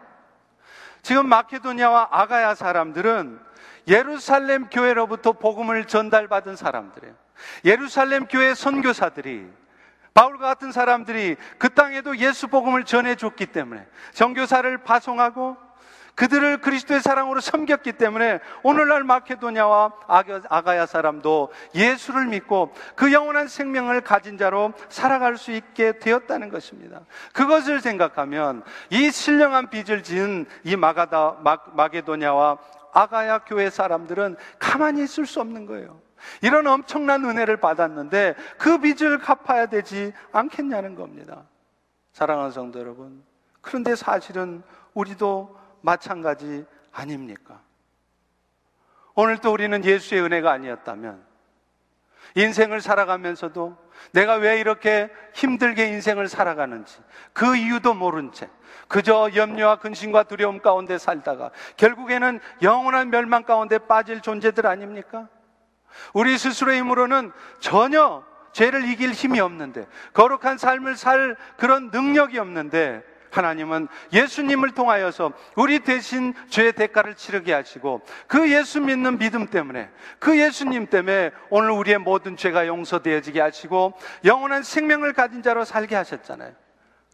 [1.01, 3.41] 지금 마케도니아와 아가야 사람들은
[3.89, 7.15] 예루살렘 교회로부터 복음을 전달받은 사람들이에요.
[7.65, 9.47] 예루살렘 교회 선교사들이
[10.13, 15.64] 바울과 같은 사람들이 그 땅에도 예수 복음을 전해줬기 때문에 정교사를 파송하고
[16.15, 24.39] 그들을 그리스도의 사랑으로 섬겼기 때문에 오늘날 마케도냐와 아가야 사람도 예수를 믿고 그 영원한 생명을 가진
[24.39, 27.01] 자로 살아갈 수 있게 되었다는 것입니다.
[27.33, 32.59] 그것을 생각하면 이 신령한 빚을 지은 이 마가다, 마, 게도냐와
[32.93, 36.01] 아가야 교회 사람들은 가만히 있을 수 없는 거예요.
[36.41, 41.43] 이런 엄청난 은혜를 받았는데 그 빚을 갚아야 되지 않겠냐는 겁니다.
[42.13, 43.23] 사랑하는 성도 여러분.
[43.61, 44.63] 그런데 사실은
[44.95, 47.61] 우리도 마찬가지 아닙니까?
[49.15, 51.23] 오늘 또 우리는 예수의 은혜가 아니었다면
[52.37, 53.77] 인생을 살아가면서도
[54.13, 56.97] 내가 왜 이렇게 힘들게 인생을 살아가는지
[57.33, 58.49] 그 이유도 모른 채
[58.89, 65.29] 그저 염려와 근심과 두려움 가운데 살다가 결국에는 영원한 멸망 가운데 빠질 존재들 아닙니까?
[66.13, 73.05] 우리 스스로의 힘으로는 전혀 죄를 이길 힘이 없는데 거룩한 삶을 살 그런 능력이 없는데
[73.37, 80.39] 하나님은 예수님을 통하여서 우리 대신 죄의 대가를 치르게 하시고 그 예수 믿는 믿음 때문에 그
[80.39, 83.95] 예수님 때문에 오늘 우리의 모든 죄가 용서되어지게 하시고
[84.25, 86.53] 영원한 생명을 가진 자로 살게 하셨잖아요.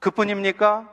[0.00, 0.88] 그뿐입니까?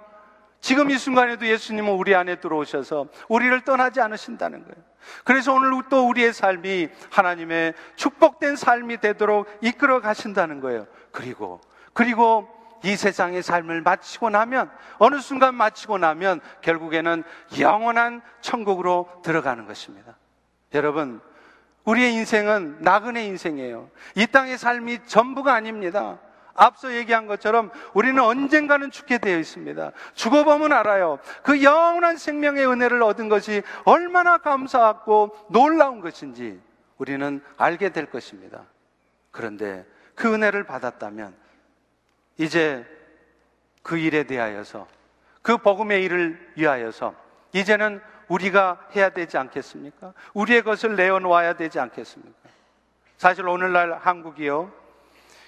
[0.60, 4.88] 지금 이 순간에도 예수님은 우리 안에 들어오셔서 우리를 떠나지 않으신다는 거예요.
[5.24, 10.88] 그래서 오늘 또 우리의 삶이 하나님의 축복된 삶이 되도록 이끌어 가신다는 거예요.
[11.12, 11.62] 그리고,
[11.94, 12.50] 그리고
[12.84, 17.24] 이 세상의 삶을 마치고 나면 어느 순간 마치고 나면 결국에는
[17.60, 20.16] 영원한 천국으로 들어가는 것입니다.
[20.74, 21.22] 여러분,
[21.86, 23.90] 우리의 인생은 나그네 인생이에요.
[24.16, 26.20] 이 땅의 삶이 전부가 아닙니다.
[26.54, 29.92] 앞서 얘기한 것처럼 우리는 언젠가는 죽게 되어 있습니다.
[30.16, 31.20] 죽어보면 알아요.
[31.44, 36.60] 그 영원한 생명의 은혜를 얻은 것이 얼마나 감사하고 놀라운 것인지
[36.98, 38.66] 우리는 알게 될 것입니다.
[39.32, 39.86] 그런데
[40.16, 41.36] 그 은혜를 받았다면
[42.38, 42.86] 이제
[43.82, 44.88] 그 일에 대하여서
[45.42, 47.16] 그 복음의 일을 위하여서
[47.54, 50.14] 이제는 우리가 해야 되지 않겠습니까?
[50.34, 52.50] 우리의 것을 내어놓아야 되지 않겠습니까?
[53.18, 54.72] 사실 오늘날 한국이요.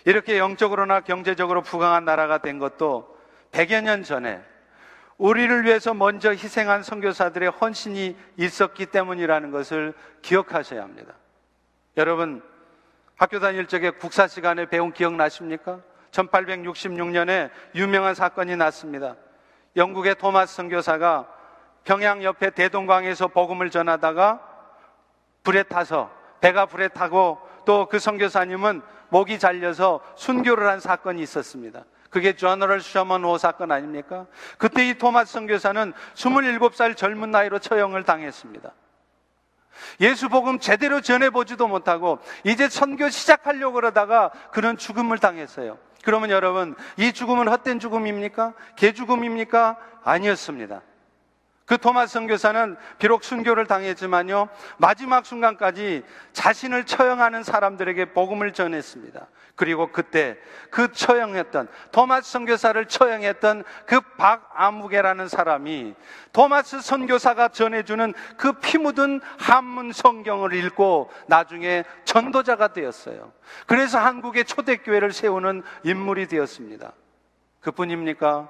[0.05, 3.17] 이렇게 영적으로나 경제적으로 부강한 나라가 된 것도
[3.51, 4.41] 100여 년 전에
[5.17, 11.13] 우리를 위해서 먼저 희생한 선교사들의 헌신이 있었기 때문이라는 것을 기억하셔야 합니다.
[11.97, 12.41] 여러분,
[13.17, 15.81] 학교 다닐 적에 국사 시간에 배운 기억 나십니까?
[16.11, 19.15] 1866년에 유명한 사건이 났습니다.
[19.75, 21.27] 영국의 토마스 선교사가
[21.83, 24.41] 평양 옆에 대동강에서 복음을 전하다가
[25.43, 31.83] 불에 타서 배가 불에 타고 또 그 선교사님은 목이 잘려서 순교를 한 사건이 있었습니다.
[32.09, 34.25] 그게 저너럴 셔먼 호 사건 아닙니까?
[34.57, 38.71] 그때 이 토마스 선교사는 27살 젊은 나이로 처형을 당했습니다.
[40.01, 45.77] 예수 복음 제대로 전해보지도 못하고 이제 선교 시작하려고 그러다가 그런 죽음을 당했어요.
[46.03, 48.53] 그러면 여러분, 이 죽음은 헛된 죽음입니까?
[48.75, 49.77] 개죽음입니까?
[50.03, 50.81] 아니었습니다.
[51.69, 56.01] 그 토마스 선교사는 비록 순교를 당했지만요, 마지막 순간까지
[56.33, 59.27] 자신을 처형하는 사람들에게 복음을 전했습니다.
[59.53, 60.35] 그리고 그때
[60.71, 65.93] 그 처형했던 토마스 선교사를 처형했던 그 박아무개라는 사람이
[66.33, 73.31] 토마스 선교사가 전해주는 그 피 묻은 한문 성경을 읽고 나중에 전도자가 되었어요.
[73.67, 76.93] 그래서 한국의 초대교회를 세우는 인물이 되었습니다.
[77.61, 78.49] 그뿐입니까?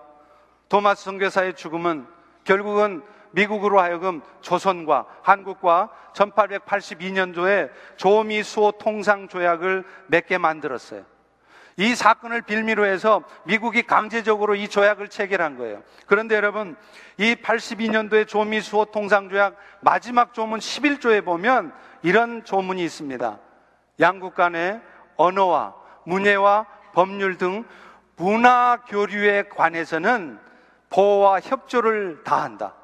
[0.69, 2.18] 토마스 선교사의 죽음은
[2.49, 11.03] 결국은 미국으로 하여금 조선과 한국과 1882년도에 조미 수호 통상 조약을 맺게 만들었어요.
[11.77, 15.83] 이 사건을 빌미로 해서 미국이 강제적으로 이 조약을 체결한 거예요.
[16.07, 16.75] 그런데 여러분,
[17.17, 23.37] 이 82년도에 조미 수호 통상 조약 마지막 조문 11조에 보면 이런 조문이 있습니다.
[23.99, 24.81] 양국 간의
[25.17, 27.63] 언어와 문예와 법률 등
[28.15, 30.48] 문화 교류에 관해서는
[30.89, 32.75] 보호와 협조를 다한다.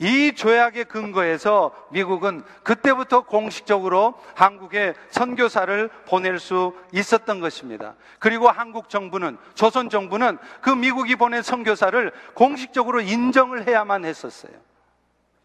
[0.00, 7.94] 이 조약의 근거에서 미국은 그때부터 공식적으로 한국에 선교사를 보낼 수 있었던 것입니다.
[8.20, 14.52] 그리고 한국 정부는, 조선 정부는 그 미국이 보낸 선교사를 공식적으로 인정을 해야만 했었어요.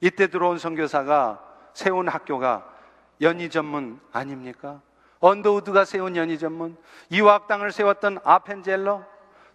[0.02, 1.42] 이때 들어온 선교사가
[1.74, 2.64] 세운 학교가
[3.22, 4.82] 연희 전문 아닙니까?
[5.20, 6.78] 언더우드가 세운 연희 전문,
[7.10, 9.04] 이화학당을 세웠던 아펜젤러,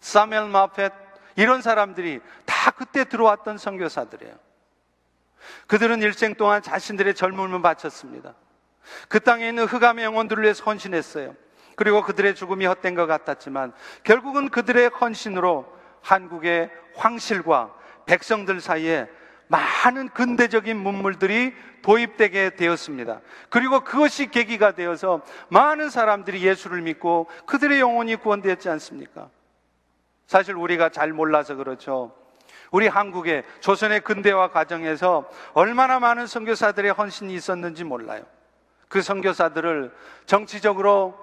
[0.00, 1.08] 사멜 마펫,
[1.38, 4.35] 이런 사람들이 다 그때 들어왔던 선교사들이에요.
[5.68, 8.35] 그들은 일생 동안 자신들의 젊음을 바쳤습니다.
[9.09, 11.37] 그 땅에 있는 흑암의 영혼들을 위해서 헌신했어요.
[11.77, 13.72] 그리고 그들의 죽음이 헛된 것 같았지만
[14.03, 15.72] 결국은 그들의 헌신으로
[16.03, 17.72] 한국의 황실과
[18.07, 19.07] 백성들 사이에
[19.46, 23.20] 많은 근대적인 문물들이 도입되게 되었습니다.
[23.48, 29.31] 그리고 그것이 계기가 되어서 많은 사람들이 예수를 믿고 그들의 영혼이 구원되었지 않습니까?
[30.29, 32.14] 사실 우리가 잘 몰라서 그렇죠.
[32.71, 38.25] 우리 한국의 조선의 근대화 과정에서 얼마나 많은 선교사들의 헌신이 있었는지 몰라요.
[38.88, 39.91] 그 선교사들을
[40.27, 41.19] 정치적으로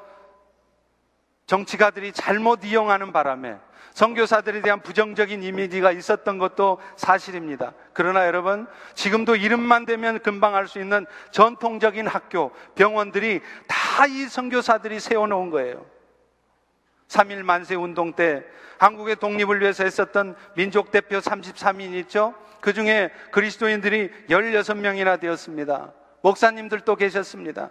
[1.45, 3.57] 정치가들이 잘못 이용하는 바람에
[3.93, 7.73] 선교사들에 대한 부정적인 이미지가 있었던 것도 사실입니다.
[7.93, 14.99] 그러나 여러분, 지금도 이름만 되면 금방 알 수 있는 전통적인 학교, 병원들이 다 이 선교사들이
[14.99, 15.85] 세워놓은 거예요.
[17.07, 18.43] 3일 만세 운동 때
[18.77, 22.33] 한국의 독립을 위해서 했었던 민족 대표 33인 있죠?
[22.61, 25.93] 그 중에 그리스도인들이 16명이나 되었습니다.
[26.21, 27.69] 목사님들도 계셨습니다.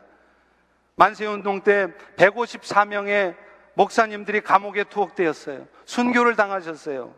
[0.96, 3.34] 만세 운동 때 154명의
[3.74, 5.66] 목사님들이 감옥에 투옥되었어요.
[5.84, 7.14] 순교를 당하셨어요.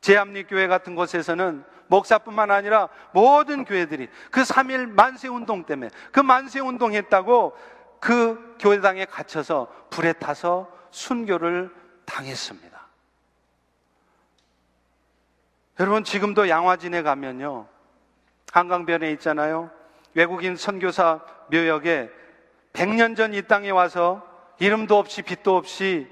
[0.00, 6.60] 제암리 교회 같은 곳에서는 목사뿐만 아니라 모든 교회들이 그 3일 만세 운동 때문에 그 만세
[6.60, 7.56] 운동 했다고
[8.00, 11.74] 그 교회당에 갇혀서 불에 타서 순교를
[12.06, 12.86] 당했습니다.
[15.80, 17.66] 여러분, 지금도 양화진에 가면요.
[18.52, 19.70] 한강변에 있잖아요.
[20.14, 22.08] 외국인 선교사 묘역에
[22.72, 24.24] 100년 전 이 땅에 와서
[24.60, 26.06] 이름도 없이 빛도 없이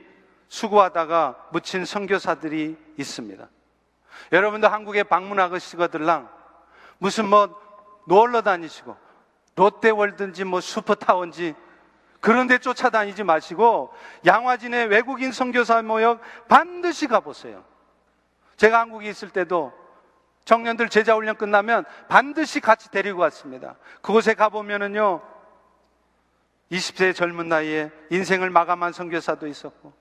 [0.48, 3.48] 수고하다가 묻힌 선교사들이 있습니다.
[4.32, 6.28] 여러분도 한국에 방문하시거들랑
[6.98, 7.56] 무슨 뭐
[8.08, 8.96] 놀러 다니시고
[9.54, 11.54] 롯데월드인지 뭐 슈퍼타운지
[12.22, 13.92] 그런데 쫓아다니지 마시고
[14.24, 17.64] 양화진의 외국인 선교사 모역 반드시 가보세요.
[18.56, 19.72] 제가 한국에 있을 때도
[20.44, 23.74] 청년들 제자 훈련 끝나면 반드시 같이 데리고 왔습니다.
[24.02, 25.20] 그곳에 가보면은요,
[26.70, 29.92] 20세 젊은 나이에 인생을 마감한 선교사도 있었고,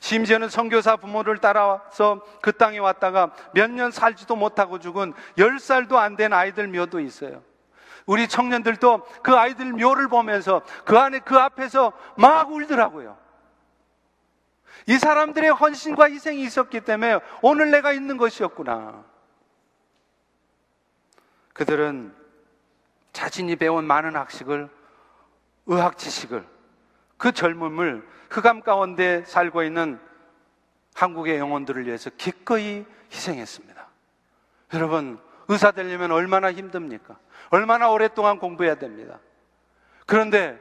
[0.00, 6.32] 심지어는 선교사 부모를 따라서 그 땅에 왔다가 몇 년 살지도 못하고 죽은 10살도 안 된
[6.32, 7.42] 아이들 묘도 있어요.
[8.06, 13.18] 우리 청년들도 그 아이들 묘를 보면서 그 안에 그 앞에서 막 울더라고요.
[14.86, 19.04] 이 사람들의 헌신과 희생이 있었기 때문에 오늘 내가 있는 것이었구나.
[21.52, 22.14] 그들은
[23.12, 24.68] 자신이 배운 많은 학식을,
[25.66, 26.46] 의학 지식을,
[27.16, 29.98] 그 젊음을 흑암 가운데 살고 있는
[30.94, 33.86] 한국의 영혼들을 위해서 기꺼이 희생했습니다.
[34.74, 35.18] 여러분,
[35.48, 37.18] 의사 되려면 얼마나 힘듭니까?
[37.50, 39.18] 얼마나 오랫동안 공부해야 됩니다.
[40.06, 40.58] 그런데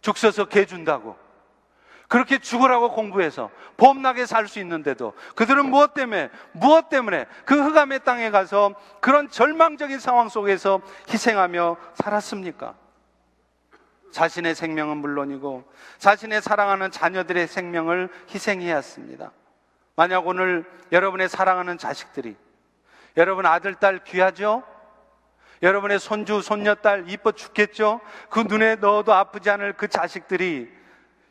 [0.00, 1.16] 죽 서서 개 준다고
[2.08, 8.30] 그렇게 죽으라고 공부해서 봄나게 살 수 있는데도 그들은 무엇 때문에 무엇 때문에 그 흑암의 땅에
[8.30, 12.74] 가서 그런 절망적인 상황 속에서 희생하며 살았습니까?
[14.10, 15.64] 자신의 생명은 물론이고
[15.96, 19.32] 자신의 사랑하는 자녀들의 생명을 희생해야 했습니다.
[19.96, 22.36] 만약 오늘 여러분의 사랑하는 자식들이
[23.16, 24.64] 여러분 아들, 딸 귀하죠?
[25.62, 28.00] 여러분의 손주, 손녀딸 이뻐 죽겠죠?
[28.28, 30.68] 그 눈에 넣어도 아프지 않을 그 자식들이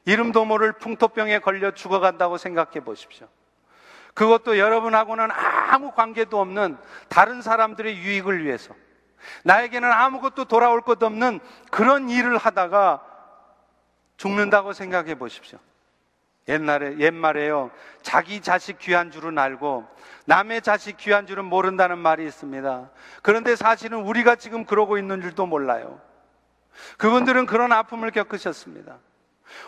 [0.05, 3.27] 이름도 모를 풍토병에 걸려 죽어간다고 생각해 보십시오.
[4.13, 6.77] 그것도 여러분하고는 아무 관계도 없는
[7.07, 8.73] 다른 사람들의 유익을 위해서
[9.43, 13.03] 나에게는 아무것도 돌아올 것 없는 그런 일을 하다가
[14.17, 15.59] 죽는다고 생각해 보십시오.
[16.51, 17.71] 옛날에, 옛말에요.
[18.01, 19.87] 자기 자식 귀한 줄은 알고
[20.25, 22.89] 남의 자식 귀한 줄은 모른다는 말이 있습니다.
[23.21, 25.99] 그런데 사실은 우리가 지금 그러고 있는 줄도 몰라요.
[26.97, 28.97] 그분들은 그런 아픔을 겪으셨습니다.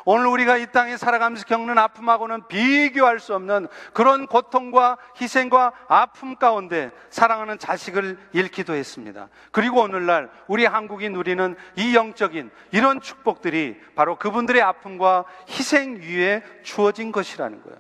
[0.06, 6.92] 오늘 우리가 이 땅에 살아가면서 겪는 아픔하고는 비교할 수 없는 그런 고통과 희생과 아픔 가운데
[7.10, 9.30] 사랑하는 자식을 잃기도 했습니다.
[9.52, 17.12] 그리고 오늘날 우리 한국이 누리는 이 영적인 이런 축복들이 바로 그분들의 아픔과 희생 위에 주어진
[17.12, 17.78] 것이라는 거예요.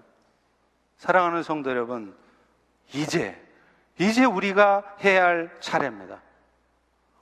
[0.97, 2.15] 사랑하는 성도 여러분,
[2.93, 3.37] 이제,
[3.97, 6.21] 이제 우리가 해야 할 차례입니다.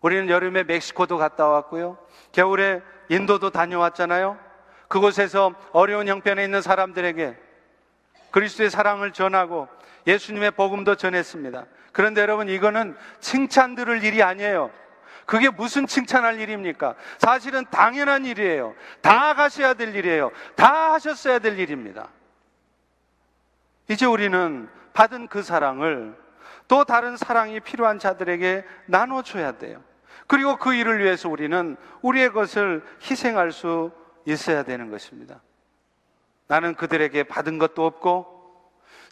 [0.01, 1.97] 우리는 여름에 멕시코도 갔다 왔고요.
[2.31, 4.37] 겨울에 인도도 다녀왔잖아요.
[4.91, 7.37] 그곳에서 어려운 형편에 있는 사람들에게
[8.31, 9.69] 그리스도의 사랑을 전하고
[10.05, 11.65] 예수님의 복음도 전했습니다.
[11.93, 14.69] 그런데 여러분 이거는 칭찬 들을 일이 아니에요.
[15.25, 16.95] 그게 무슨 칭찬할 일입니까?
[17.19, 18.75] 사실은 당연한 일이에요.
[19.01, 20.31] 다 가셔야 될 일이에요.
[20.55, 22.09] 다 하셨어야 될 일입니다.
[23.87, 26.17] 이제 우리는 받은 그 사랑을
[26.67, 29.81] 또 다른 사랑이 필요한 자들에게 나눠줘야 돼요.
[30.27, 33.91] 그리고 그 일을 위해서 우리는 우리의 것을 희생할 수
[34.25, 35.41] 있어야 되는 것입니다.
[36.47, 38.41] 나는 그들에게 받은 것도 없고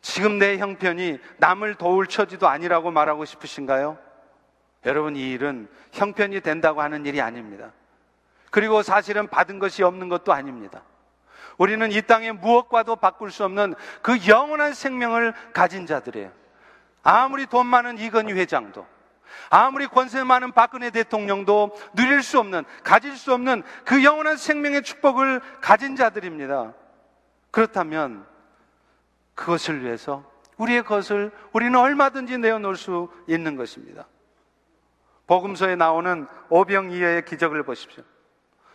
[0.01, 3.97] 지금 내 형편이 남을 도울 처지도 아니라고 말하고 싶으신가요?
[4.85, 7.71] 여러분, 이 일은 형편이 된다고 하는 일이 아닙니다.
[8.49, 10.83] 그리고 사실은 받은 것이 없는 것도 아닙니다.
[11.57, 16.31] 우리는 이 땅에 무엇과도 바꿀 수 없는 그 영원한 생명을 가진 자들이에요.
[17.03, 18.85] 아무리 돈 많은 이건희 회장도
[19.49, 25.41] 아무리 권세 많은 박근혜 대통령도 누릴 수 없는, 가질 수 없는 그 영원한 생명의 축복을
[25.61, 26.73] 가진 자들입니다.
[27.51, 28.25] 그렇다면
[29.35, 30.23] 그것을 위해서
[30.57, 34.07] 우리의 것을 우리는 얼마든지 내어놓을 수 있는 것입니다.
[35.27, 38.03] 복음서에 나오는 오병이어의 기적을 보십시오.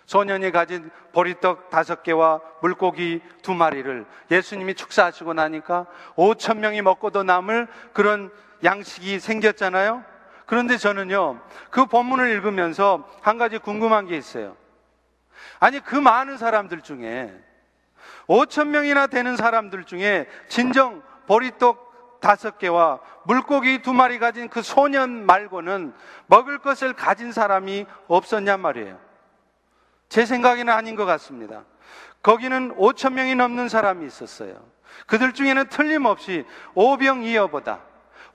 [0.06, 5.86] 소년이 가진 보리떡 다섯 개와 물고기 두 마리를 예수님이 축사하시고 나니까
[6.16, 8.30] 5천 명이 먹고도 남을 그런
[8.62, 10.04] 양식이 생겼잖아요.
[10.46, 11.40] 그런데 저는요,
[11.70, 14.56] 그 본문을 읽으면서 한 가지 궁금한 게 있어요.
[15.58, 17.34] 아니, 그 많은 사람들 중에
[18.26, 25.26] 5천 명이나 되는 사람들 중에 진정 보리떡 다섯 개와 물고기 두 마리 가진 그 소년
[25.26, 25.92] 말고는
[26.26, 28.98] 먹을 것을 가진 사람이 없었냔 말이에요.
[30.08, 31.64] 제 생각에는 아닌 것 같습니다.
[32.22, 34.64] 거기는 5천 명이 넘는 사람이 있었어요.
[35.06, 37.80] 그들 중에는 틀림없이 오병이어보다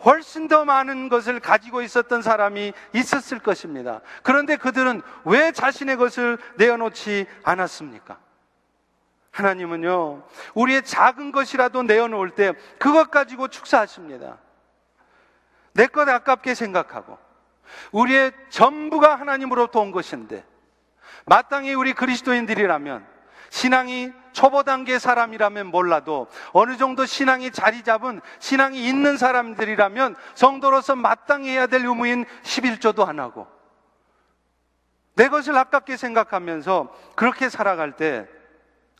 [0.06, 4.02] 훨씬 더 많은 것을 가지고 있었던 사람이 있었을 것입니다.
[4.24, 8.18] 그런데 그들은 왜 자신의 것을 내어놓지 않았습니까?
[9.32, 10.24] 하나님은요,
[10.54, 14.38] 우리의 작은 것이라도 내어놓을 때 그것 가지고 축사하십니다.
[15.74, 17.18] 내 것 아깝게 생각하고,
[17.92, 20.44] 우리의 전부가 하나님으로부터 온 것인데,
[21.26, 23.06] 마땅히 우리 그리스도인들이라면,
[23.50, 31.50] 신앙이 초보 단계 사람이라면 몰라도 어느 정도 신앙이 자리 잡은 신앙이 있는 사람들이라면 성도로서 마땅히
[31.50, 33.48] 해야 될 의무인 11조도 안 하고
[35.16, 38.28] 내 것을 아깝게 생각하면서 그렇게 살아갈 때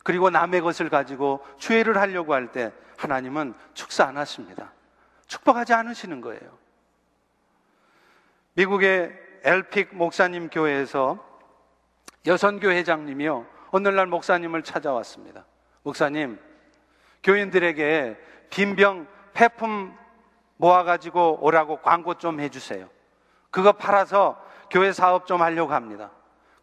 [0.02, 4.72] 그리고 남의 것을 가지고 주의를 하려고 할 때 하나님은 축사 안 하십니다.
[5.26, 6.58] 축복하지 않으시는 거예요.
[8.54, 11.24] 미국의 엘픽 목사님 교회에서
[12.26, 13.46] 여선교 회장님이요.
[13.72, 15.44] 오늘날 목사님을 찾아왔습니다.
[15.82, 16.38] 목사님,
[17.22, 18.18] 교인들에게
[18.50, 19.96] 빈병 폐품
[20.56, 22.88] 모아가지고 오라고 광고 좀 해주세요.
[23.50, 26.10] 그거 팔아서 교회 사업 좀 하려고 합니다.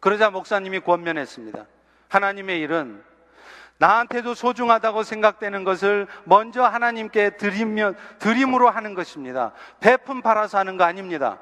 [0.00, 1.66] 그러자 목사님이 권면했습니다.
[2.08, 3.02] 하나님의 일은
[3.78, 9.52] 나한테도 소중하다고 생각되는 것을 먼저 하나님께 드리면, 드림으로 하는 것입니다.
[9.80, 11.38] 배품 팔아서 하는 거 아닙니다.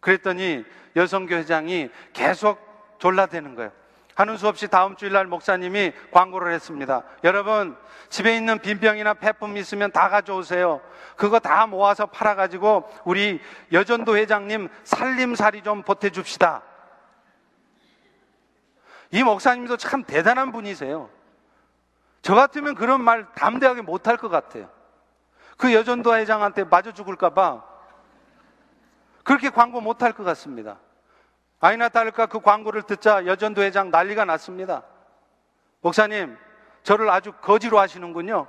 [0.00, 2.58] 그랬더니 여성교회장이 계속
[2.98, 3.72] 졸라대는 거예요.
[4.16, 7.02] 하는 수 없이 다음 주일날 목사님이 광고를 했습니다.
[7.22, 7.76] 여러분,
[8.08, 10.80] 집에 있는 빈병이나 폐품 있으면 다 가져오세요.
[11.16, 13.40] 그거 다 모아서 팔아가지고 우리
[13.72, 16.62] 여전도 회장님 살림살이 좀 보태줍시다.
[19.10, 21.10] 이 목사님도 참 대단한 분이세요.
[22.22, 24.70] 저 같으면 그런 말 담대하게 못할 것 같아요.
[25.58, 27.62] 그 여전도 회장한테 맞아 죽을까봐
[29.24, 30.78] 그렇게 광고 못할 것 같습니다.
[31.60, 34.82] 아이나 다를까 그 광고를 듣자 여전도 회장 난리가 났습니다.
[35.80, 36.36] 목사님,
[36.82, 38.46] 저를 아주 거지로 하시는군요.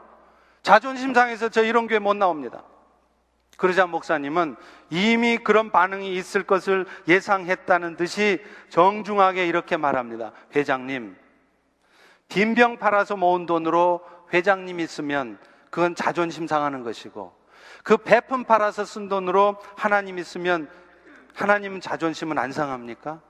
[0.62, 2.64] 자존심 상해서 저 이런 교회 못 나옵니다.
[3.58, 4.56] 그러자 목사님은
[4.90, 10.32] 이미 그런 반응이 있을 것을 예상했다는 듯이 정중하게 이렇게 말합니다.
[10.56, 11.18] 회장님,
[12.30, 14.02] 빈병 팔아서 모은 돈으로
[14.34, 15.40] 회장님 있으면
[15.70, 17.34] 그건 자존심 상하는 것이고
[17.84, 20.70] 그 배품 팔아서 쓴 돈으로 하나님 있으면
[21.38, 23.22] 하나님은 자존심은 안 상합니까?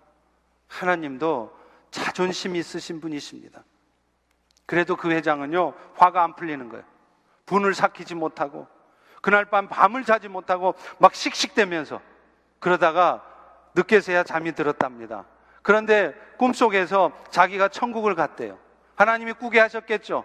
[0.70, 1.54] 하나님도
[1.92, 3.66] 자존심 있으신 분이십니다.
[4.66, 6.86] 그래도 그 회장은요, 화가 안 풀리는 거예요.
[7.46, 8.68] 분을 삭히지 못하고
[9.22, 12.00] 그날 밤 밤을 자지 못하고 막 씩씩대면서
[12.60, 13.24] 그러다가
[13.76, 15.26] 늦게서야 잠이 들었답니다.
[15.62, 18.58] 그런데 꿈속에서 자기가 천국을 갔대요.
[18.96, 20.24] 하나님이 꾸게 하셨겠죠.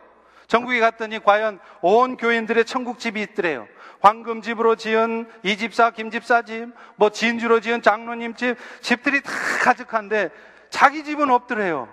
[0.53, 3.67] 전국에 갔더니 과연 온 교인들의 천국집이 있더래요.
[4.01, 9.33] 황금집으로 지은 이 집사, 김 집사 집, 뭐 진주로 지은 장로님 집, 집들이 다
[9.63, 10.29] 가득한데
[10.69, 11.89] 자기 집은 없더래요.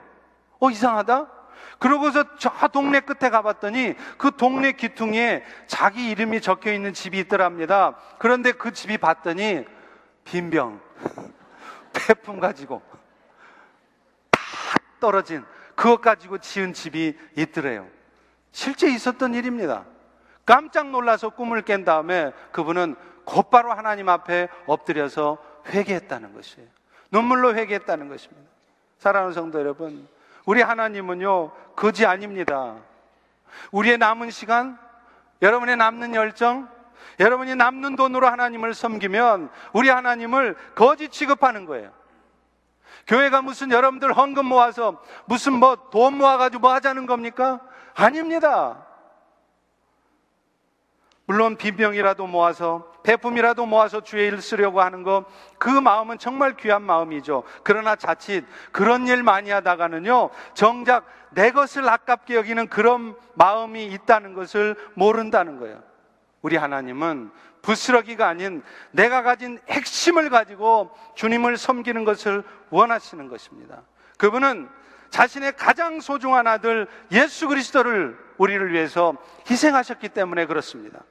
[0.59, 1.31] 어, 이상하다?
[1.79, 7.95] 그러고서 저 동네 끝에 가봤더니 그 동네 귀퉁이에 자기 이름이 적혀 있는 집이 있더랍니다.
[8.17, 9.63] 그런데 그 집이 봤더니
[10.25, 10.81] 빈병,
[11.93, 12.81] 폐품 가지고
[14.31, 14.41] 다
[14.99, 15.45] 떨어진
[15.75, 17.98] 그것 가지고 지은 집이 있더래요.
[18.51, 19.85] 실제 있었던 일입니다.
[20.45, 25.37] 깜짝 놀라서 꿈을 깬 다음에 그분은 곧바로 하나님 앞에 엎드려서
[25.67, 26.67] 회개했다는 것이에요.
[27.11, 28.49] 눈물로 회개했다는 것입니다.
[28.97, 30.07] 사랑하는 성도 여러분,
[30.45, 32.75] 우리 하나님은요, 거지 아닙니다.
[33.71, 34.77] 우리의 남은 시간,
[35.41, 36.67] 여러분의 남는 열정,
[37.19, 41.91] 여러분이 남는 돈으로 하나님을 섬기면 우리 하나님을 거지 취급하는 거예요.
[43.07, 47.59] 교회가 무슨 여러분들 헌금 모아서 무슨 뭐 돈 모아가지고 뭐 하자는 겁니까?
[47.95, 48.85] 아닙니다.
[51.25, 55.25] 물론 빈병이라도 모아서 배품이라도 모아서 주의 일 쓰려고 하는 거
[55.59, 57.43] 그 마음은 정말 귀한 마음이죠.
[57.63, 64.75] 그러나 자칫 그런 일 많이 하다가는요 정작 내 것을 아깝게 여기는 그런 마음이 있다는 것을
[64.95, 65.83] 모른다는 거예요.
[66.41, 67.29] 우리 하나님은
[67.61, 73.81] 부스러기가 아닌 내가 가진 핵심을 가지고 주님을 섬기는 것을 원하시는 것입니다.
[74.17, 74.69] 그분은
[75.09, 79.15] 자신의 가장 소중한 아들 예수 그리스도를 우리를 위해서
[79.49, 81.03] 희생하셨기 때문에 그렇습니다.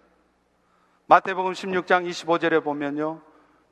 [1.07, 3.20] 마태복음 16장 25절에 보면요.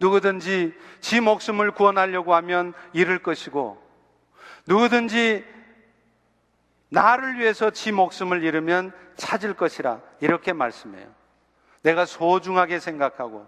[0.00, 3.82] 누구든지 지 목숨을 구원하려고 하면 잃을 것이고
[4.66, 5.44] 누구든지
[6.88, 11.06] 나를 위해서 지 목숨을 잃으면 찾을 것이라 이렇게 말씀해요.
[11.82, 13.46] 내가 소중하게 생각하고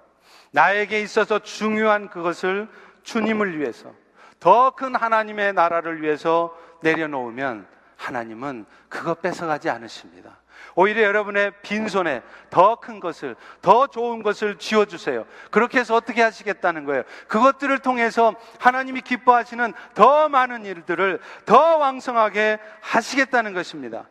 [0.52, 2.68] 나에게 있어서 중요한 그것을
[3.02, 3.92] 주님을 위해서
[4.40, 7.66] 더 큰 하나님의 나라를 위해서 내려놓으면
[7.96, 10.38] 하나님은 그거 뺏어가지 않으십니다.
[10.74, 15.24] 오히려 여러분의 빈손에 더 큰 것을, 더 좋은 것을 쥐어주세요.
[15.50, 17.02] 그렇게 해서 어떻게 하시겠다는 거예요?
[17.26, 24.08] 그것들을 통해서 하나님이 기뻐하시는 더 많은 일들을 더 왕성하게 하시겠다는 것입니다.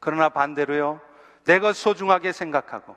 [0.00, 1.00] 그러나 반대로요,
[1.44, 2.96] 내 것 소중하게 생각하고,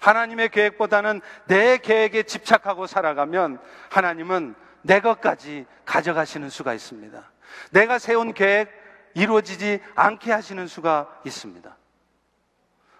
[0.00, 3.58] 하나님의 계획보다는 내 계획에 집착하고 살아가면
[3.90, 7.33] 하나님은 내 것까지 가져가시는 수가 있습니다.
[7.70, 8.70] 내가 세운 계획
[9.14, 11.76] 이루어지지 않게 하시는 수가 있습니다.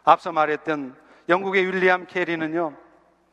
[0.05, 0.97] 앞서 말했던
[1.29, 2.77] 영국의 윌리엄 캐리는요,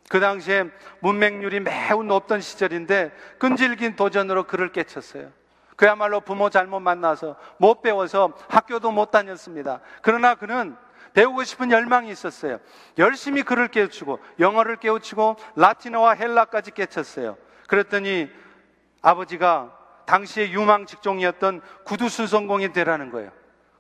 [0.09, 0.65] 그 당시에
[0.99, 5.31] 문맹률이 매우 높던 시절인데 끈질긴 도전으로 글을 깨쳤어요.
[5.75, 9.79] 그야말로 부모 잘못 만나서 못 배워서 학교도 못 다녔습니다.
[10.01, 10.75] 그러나 그는
[11.13, 12.59] 배우고 싶은 열망이 있었어요.
[12.97, 17.37] 열심히 글을 깨우치고 영어를 깨우치고 라틴어와 헬라까지 깨쳤어요.
[17.67, 18.29] 그랬더니
[19.01, 19.77] 아버지가
[20.11, 23.31] 당시의 유망 직종이었던 구두순 성공이 되라는 거예요.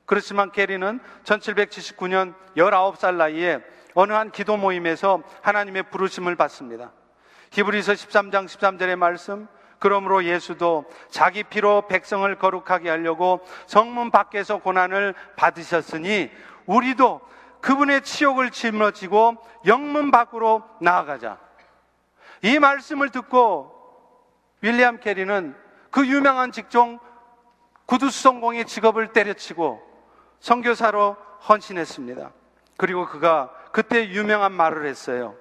[0.05, 3.59] 그렇지만 게리는 1779년 19살 나이에
[3.95, 6.93] 어느 한 기도 모임에서 하나님의 부르심을 받습니다.
[7.51, 16.31] 히브리서 13장 13절의 말씀, 그러므로 예수도 자기 피로 백성을 거룩하게 하려고 성문 밖에서 고난을 받으셨으니
[16.65, 17.19] 우리도
[17.59, 21.39] 그분의 치욕을 짊어지고 영문 밖으로 나아가자.
[22.43, 23.75] 이 말씀을 듣고
[24.61, 26.99] 윌리엄 캐리는 그 유명한 직종
[27.85, 29.81] 구두수성공의 직업을 때려치고
[30.39, 31.17] 선교사로
[31.47, 32.31] 헌신했습니다.
[32.77, 35.35] 그리고 그가 그때 유명한 말을 했어요.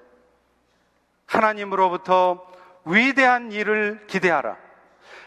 [1.26, 2.46] 하나님으로부터
[2.84, 4.56] 위대한 일을 기대하라.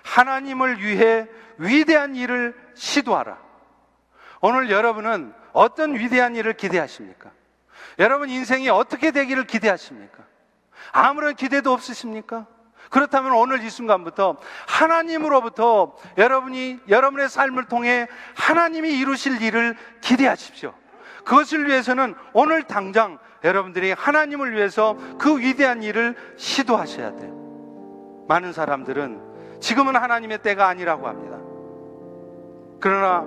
[0.03, 3.37] 하나님을 위해 위대한 일을 시도하라.
[4.41, 7.31] 오늘 여러분은 어떤 위대한 일을 기대하십니까?
[7.99, 10.23] 여러분 인생이 어떻게 되기를 기대하십니까?
[10.91, 12.47] 아무런 기대도 없으십니까?
[12.93, 14.37] 그렇다면 오늘 이 순간부터
[14.67, 20.75] 하나님으로부터 여러분이 여러분의 삶을 통해 하나님이 이루실 일을 기대하십시오.
[21.25, 27.33] 그것을 위해서는 오늘 당장 여러분들이 하나님을 위해서 그 위대한 일을 시도하셔야 돼요.
[28.27, 31.37] 많은 사람들은 지금은 하나님의 때가 아니라고 합니다.
[32.79, 33.25] 그러나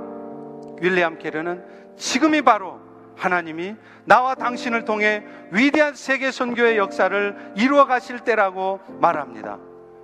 [0.81, 2.86] 윌리엄 캐르는 지금이 바로
[3.17, 9.59] 하나님이 나와 당신을 통해 위대한 세계 선교의 역사를 이루어 가실 때라고 말합니다.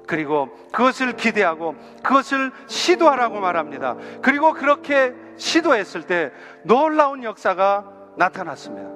[0.06, 3.96] 그리고 그것을 기대하고 그것을 시도하라고 말합니다.
[4.20, 6.32] 그리고 그렇게 시도했을 때
[6.64, 7.86] 놀라운 역사가
[8.16, 8.88] 나타났습니다.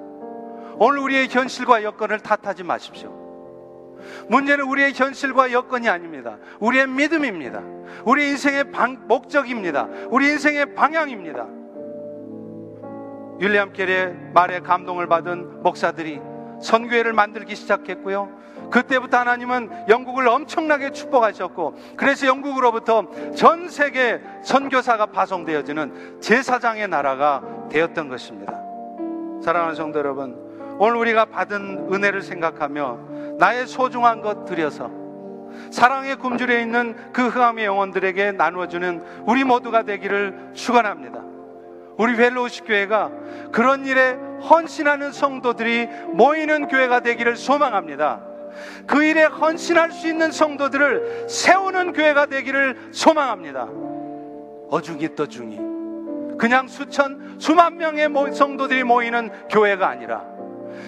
[0.79, 3.17] 오늘 우리의 현실과 여건을 탓하지 마십시오.
[4.29, 6.37] 문제는 우리의 현실과 여건이 아닙니다.
[6.59, 7.61] 우리의 믿음입니다.
[8.05, 9.87] 우리 인생의 방, 목적입니다.
[10.09, 11.47] 우리 인생의 방향입니다.
[13.39, 16.19] 윌리엄 캐리의 말에 감동을 받은 목사들이
[16.61, 18.29] 선교회를 만들기 시작했고요.
[18.71, 28.53] 그때부터 하나님은 영국을 엄청나게 축복하셨고, 그래서 영국으로부터 전 세계 선교사가 파송되어지는 제사장의 나라가 되었던 것입니다.
[29.43, 30.35] 사랑하는 성도 여러분,
[30.79, 34.89] 오늘 우리가 받은 은혜를 생각하며 나의 소중한 것 들여서
[35.71, 41.26] 사랑의 굶주려 있는 그 흑암의 영혼들에게 나누어주는 우리 모두가 되기를 축원합니다.
[41.97, 43.11] 우리 벨로우시 교회가
[43.51, 44.13] 그런 일에
[44.49, 48.21] 헌신하는 성도들이 모이는 교회가 되기를 소망합니다.
[48.85, 53.67] 그 일에 헌신할 수 있는 성도들을 세우는 교회가 되기를 소망합니다.
[54.69, 55.59] 어중이 떠중이
[56.37, 60.23] 그냥 수천 수만 명의 성도들이 모이는 교회가 아니라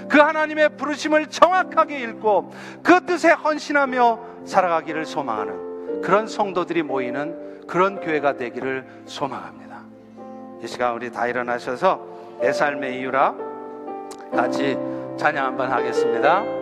[0.08, 2.52] 그 하나님의 부르심을 정확하게 읽고
[2.84, 9.69] 그 뜻에 헌신하며 살아가기를 소망하는 그런 성도들이 모이는 그런 교회가 되기를 소망합니다.
[10.62, 12.06] 이 시간 우리 다 일어나셔서
[12.42, 13.36] 내 삶의 이유라
[14.36, 14.78] 같이
[15.18, 16.59] 찬양 한번 하겠습니다.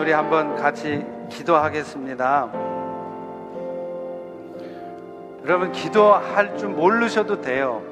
[0.00, 2.50] 우리 한번 같이 기도하겠습니다.
[5.44, 7.82] 여러분 기도할 줄 모르셔도 돼요.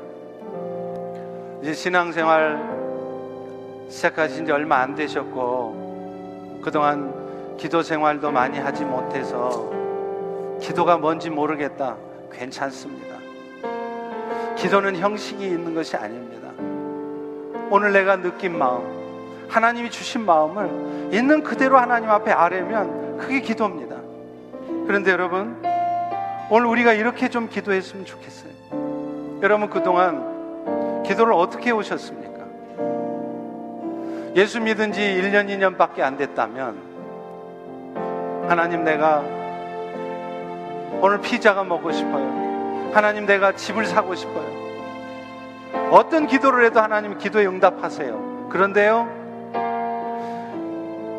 [1.61, 7.13] 이제 신앙생활 시작하신 지 얼마 안 되셨고 그동안
[7.59, 9.71] 기도 생활도 많이 하지 못해서
[10.63, 11.95] 기도가 뭔지 모르겠다.
[12.33, 13.19] 괜찮습니다.
[14.57, 16.49] 기도는 형식이 있는 것이 아닙니다.
[17.71, 18.98] 오늘 내가 느낀 마음,
[19.49, 23.97] 하나님이 주신 마음을 있는 그대로 하나님 앞에 아뢰면 그게 기도입니다.
[24.87, 25.63] 그런데 여러분,
[26.51, 28.53] 오늘 우리가 이렇게 좀 기도했으면 좋겠어요.
[29.43, 32.29] 여러분, 그동안 기도를 어떻게 오셨습니까?
[34.37, 36.89] 예수 믿은 지 1년, 2년밖에 안 됐다면,
[38.49, 39.23] 하나님 내가
[41.01, 42.91] 오늘 피자가 먹고 싶어요.
[42.93, 44.47] 하나님 내가 집을 사고 싶어요.
[45.91, 48.49] 어떤 기도를 해도 하나님 기도에 응답하세요.
[48.51, 49.28] 그런데요,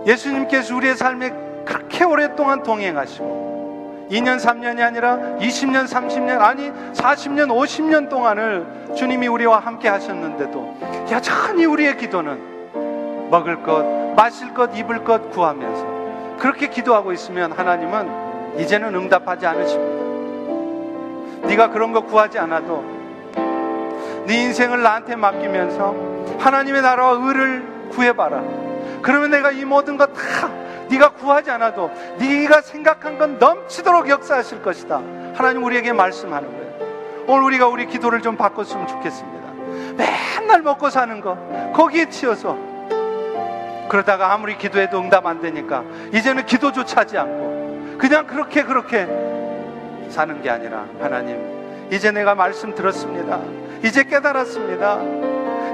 [0.06, 1.32] 예수님께서 우리의 삶에
[1.66, 9.88] 그렇게 오랫동안 동행하시고 2년, 3년이 아니라 20년, 30년, 아니 40년, 50년 동안을 주님이 우리와 함께
[9.88, 10.78] 하셨는데도
[11.12, 13.84] 여전히 우리의 기도는 먹을 것,
[14.16, 20.00] 마실 것, 입을 것 구하면서 그렇게 기도하고 있으면 하나님은 이제는 응답하지 않으십니다.
[21.48, 22.84] 네가 그런 거 구하지 않아도
[24.26, 25.96] 네 인생을 나한테 맡기면서
[26.40, 28.69] 하나님의 나라와 의를 구해봐라.
[29.02, 30.50] 그러면 내가 이 모든 것 다
[30.90, 35.02] 네가 구하지 않아도 네가 생각한 건 넘치도록 역사하실 것이다.
[35.36, 37.26] 하나님 우리에게 말씀하는 거예요.
[37.28, 39.50] 오늘 우리가 우리 기도를 좀 바꿨으면 좋겠습니다.
[39.96, 41.38] 맨날 먹고 사는 거
[41.76, 42.58] 거기에 치여서
[43.88, 45.84] 그러다가 아무리 기도해도 응답 안 되니까
[46.14, 49.06] 이제는 기도조차 하지 않고 그냥 그렇게 그렇게
[50.10, 53.40] 사는 게 아니라 하나님 이제 내가 말씀 들었습니다.
[53.84, 55.00] 이제 깨달았습니다.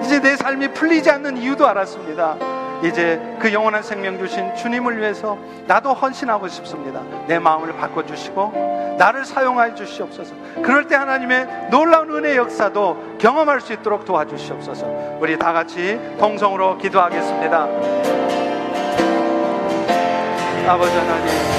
[0.03, 2.35] 이제 내 삶이 풀리지 않는 이유도 알았습니다.
[2.83, 7.01] 이제 그 영원한 생명 주신 주님을 위해서 나도 헌신하고 싶습니다.
[7.27, 10.33] 내 마음을 바꿔주시고 나를 사용하여 주시옵소서.
[10.61, 15.17] 그럴 때 하나님의 놀라운 은혜 역사도 경험할 수 있도록 도와주시옵소서.
[15.19, 17.67] 우리 다 같이 동성으로 기도하겠습니다.
[20.67, 21.54] 아버지 하나님.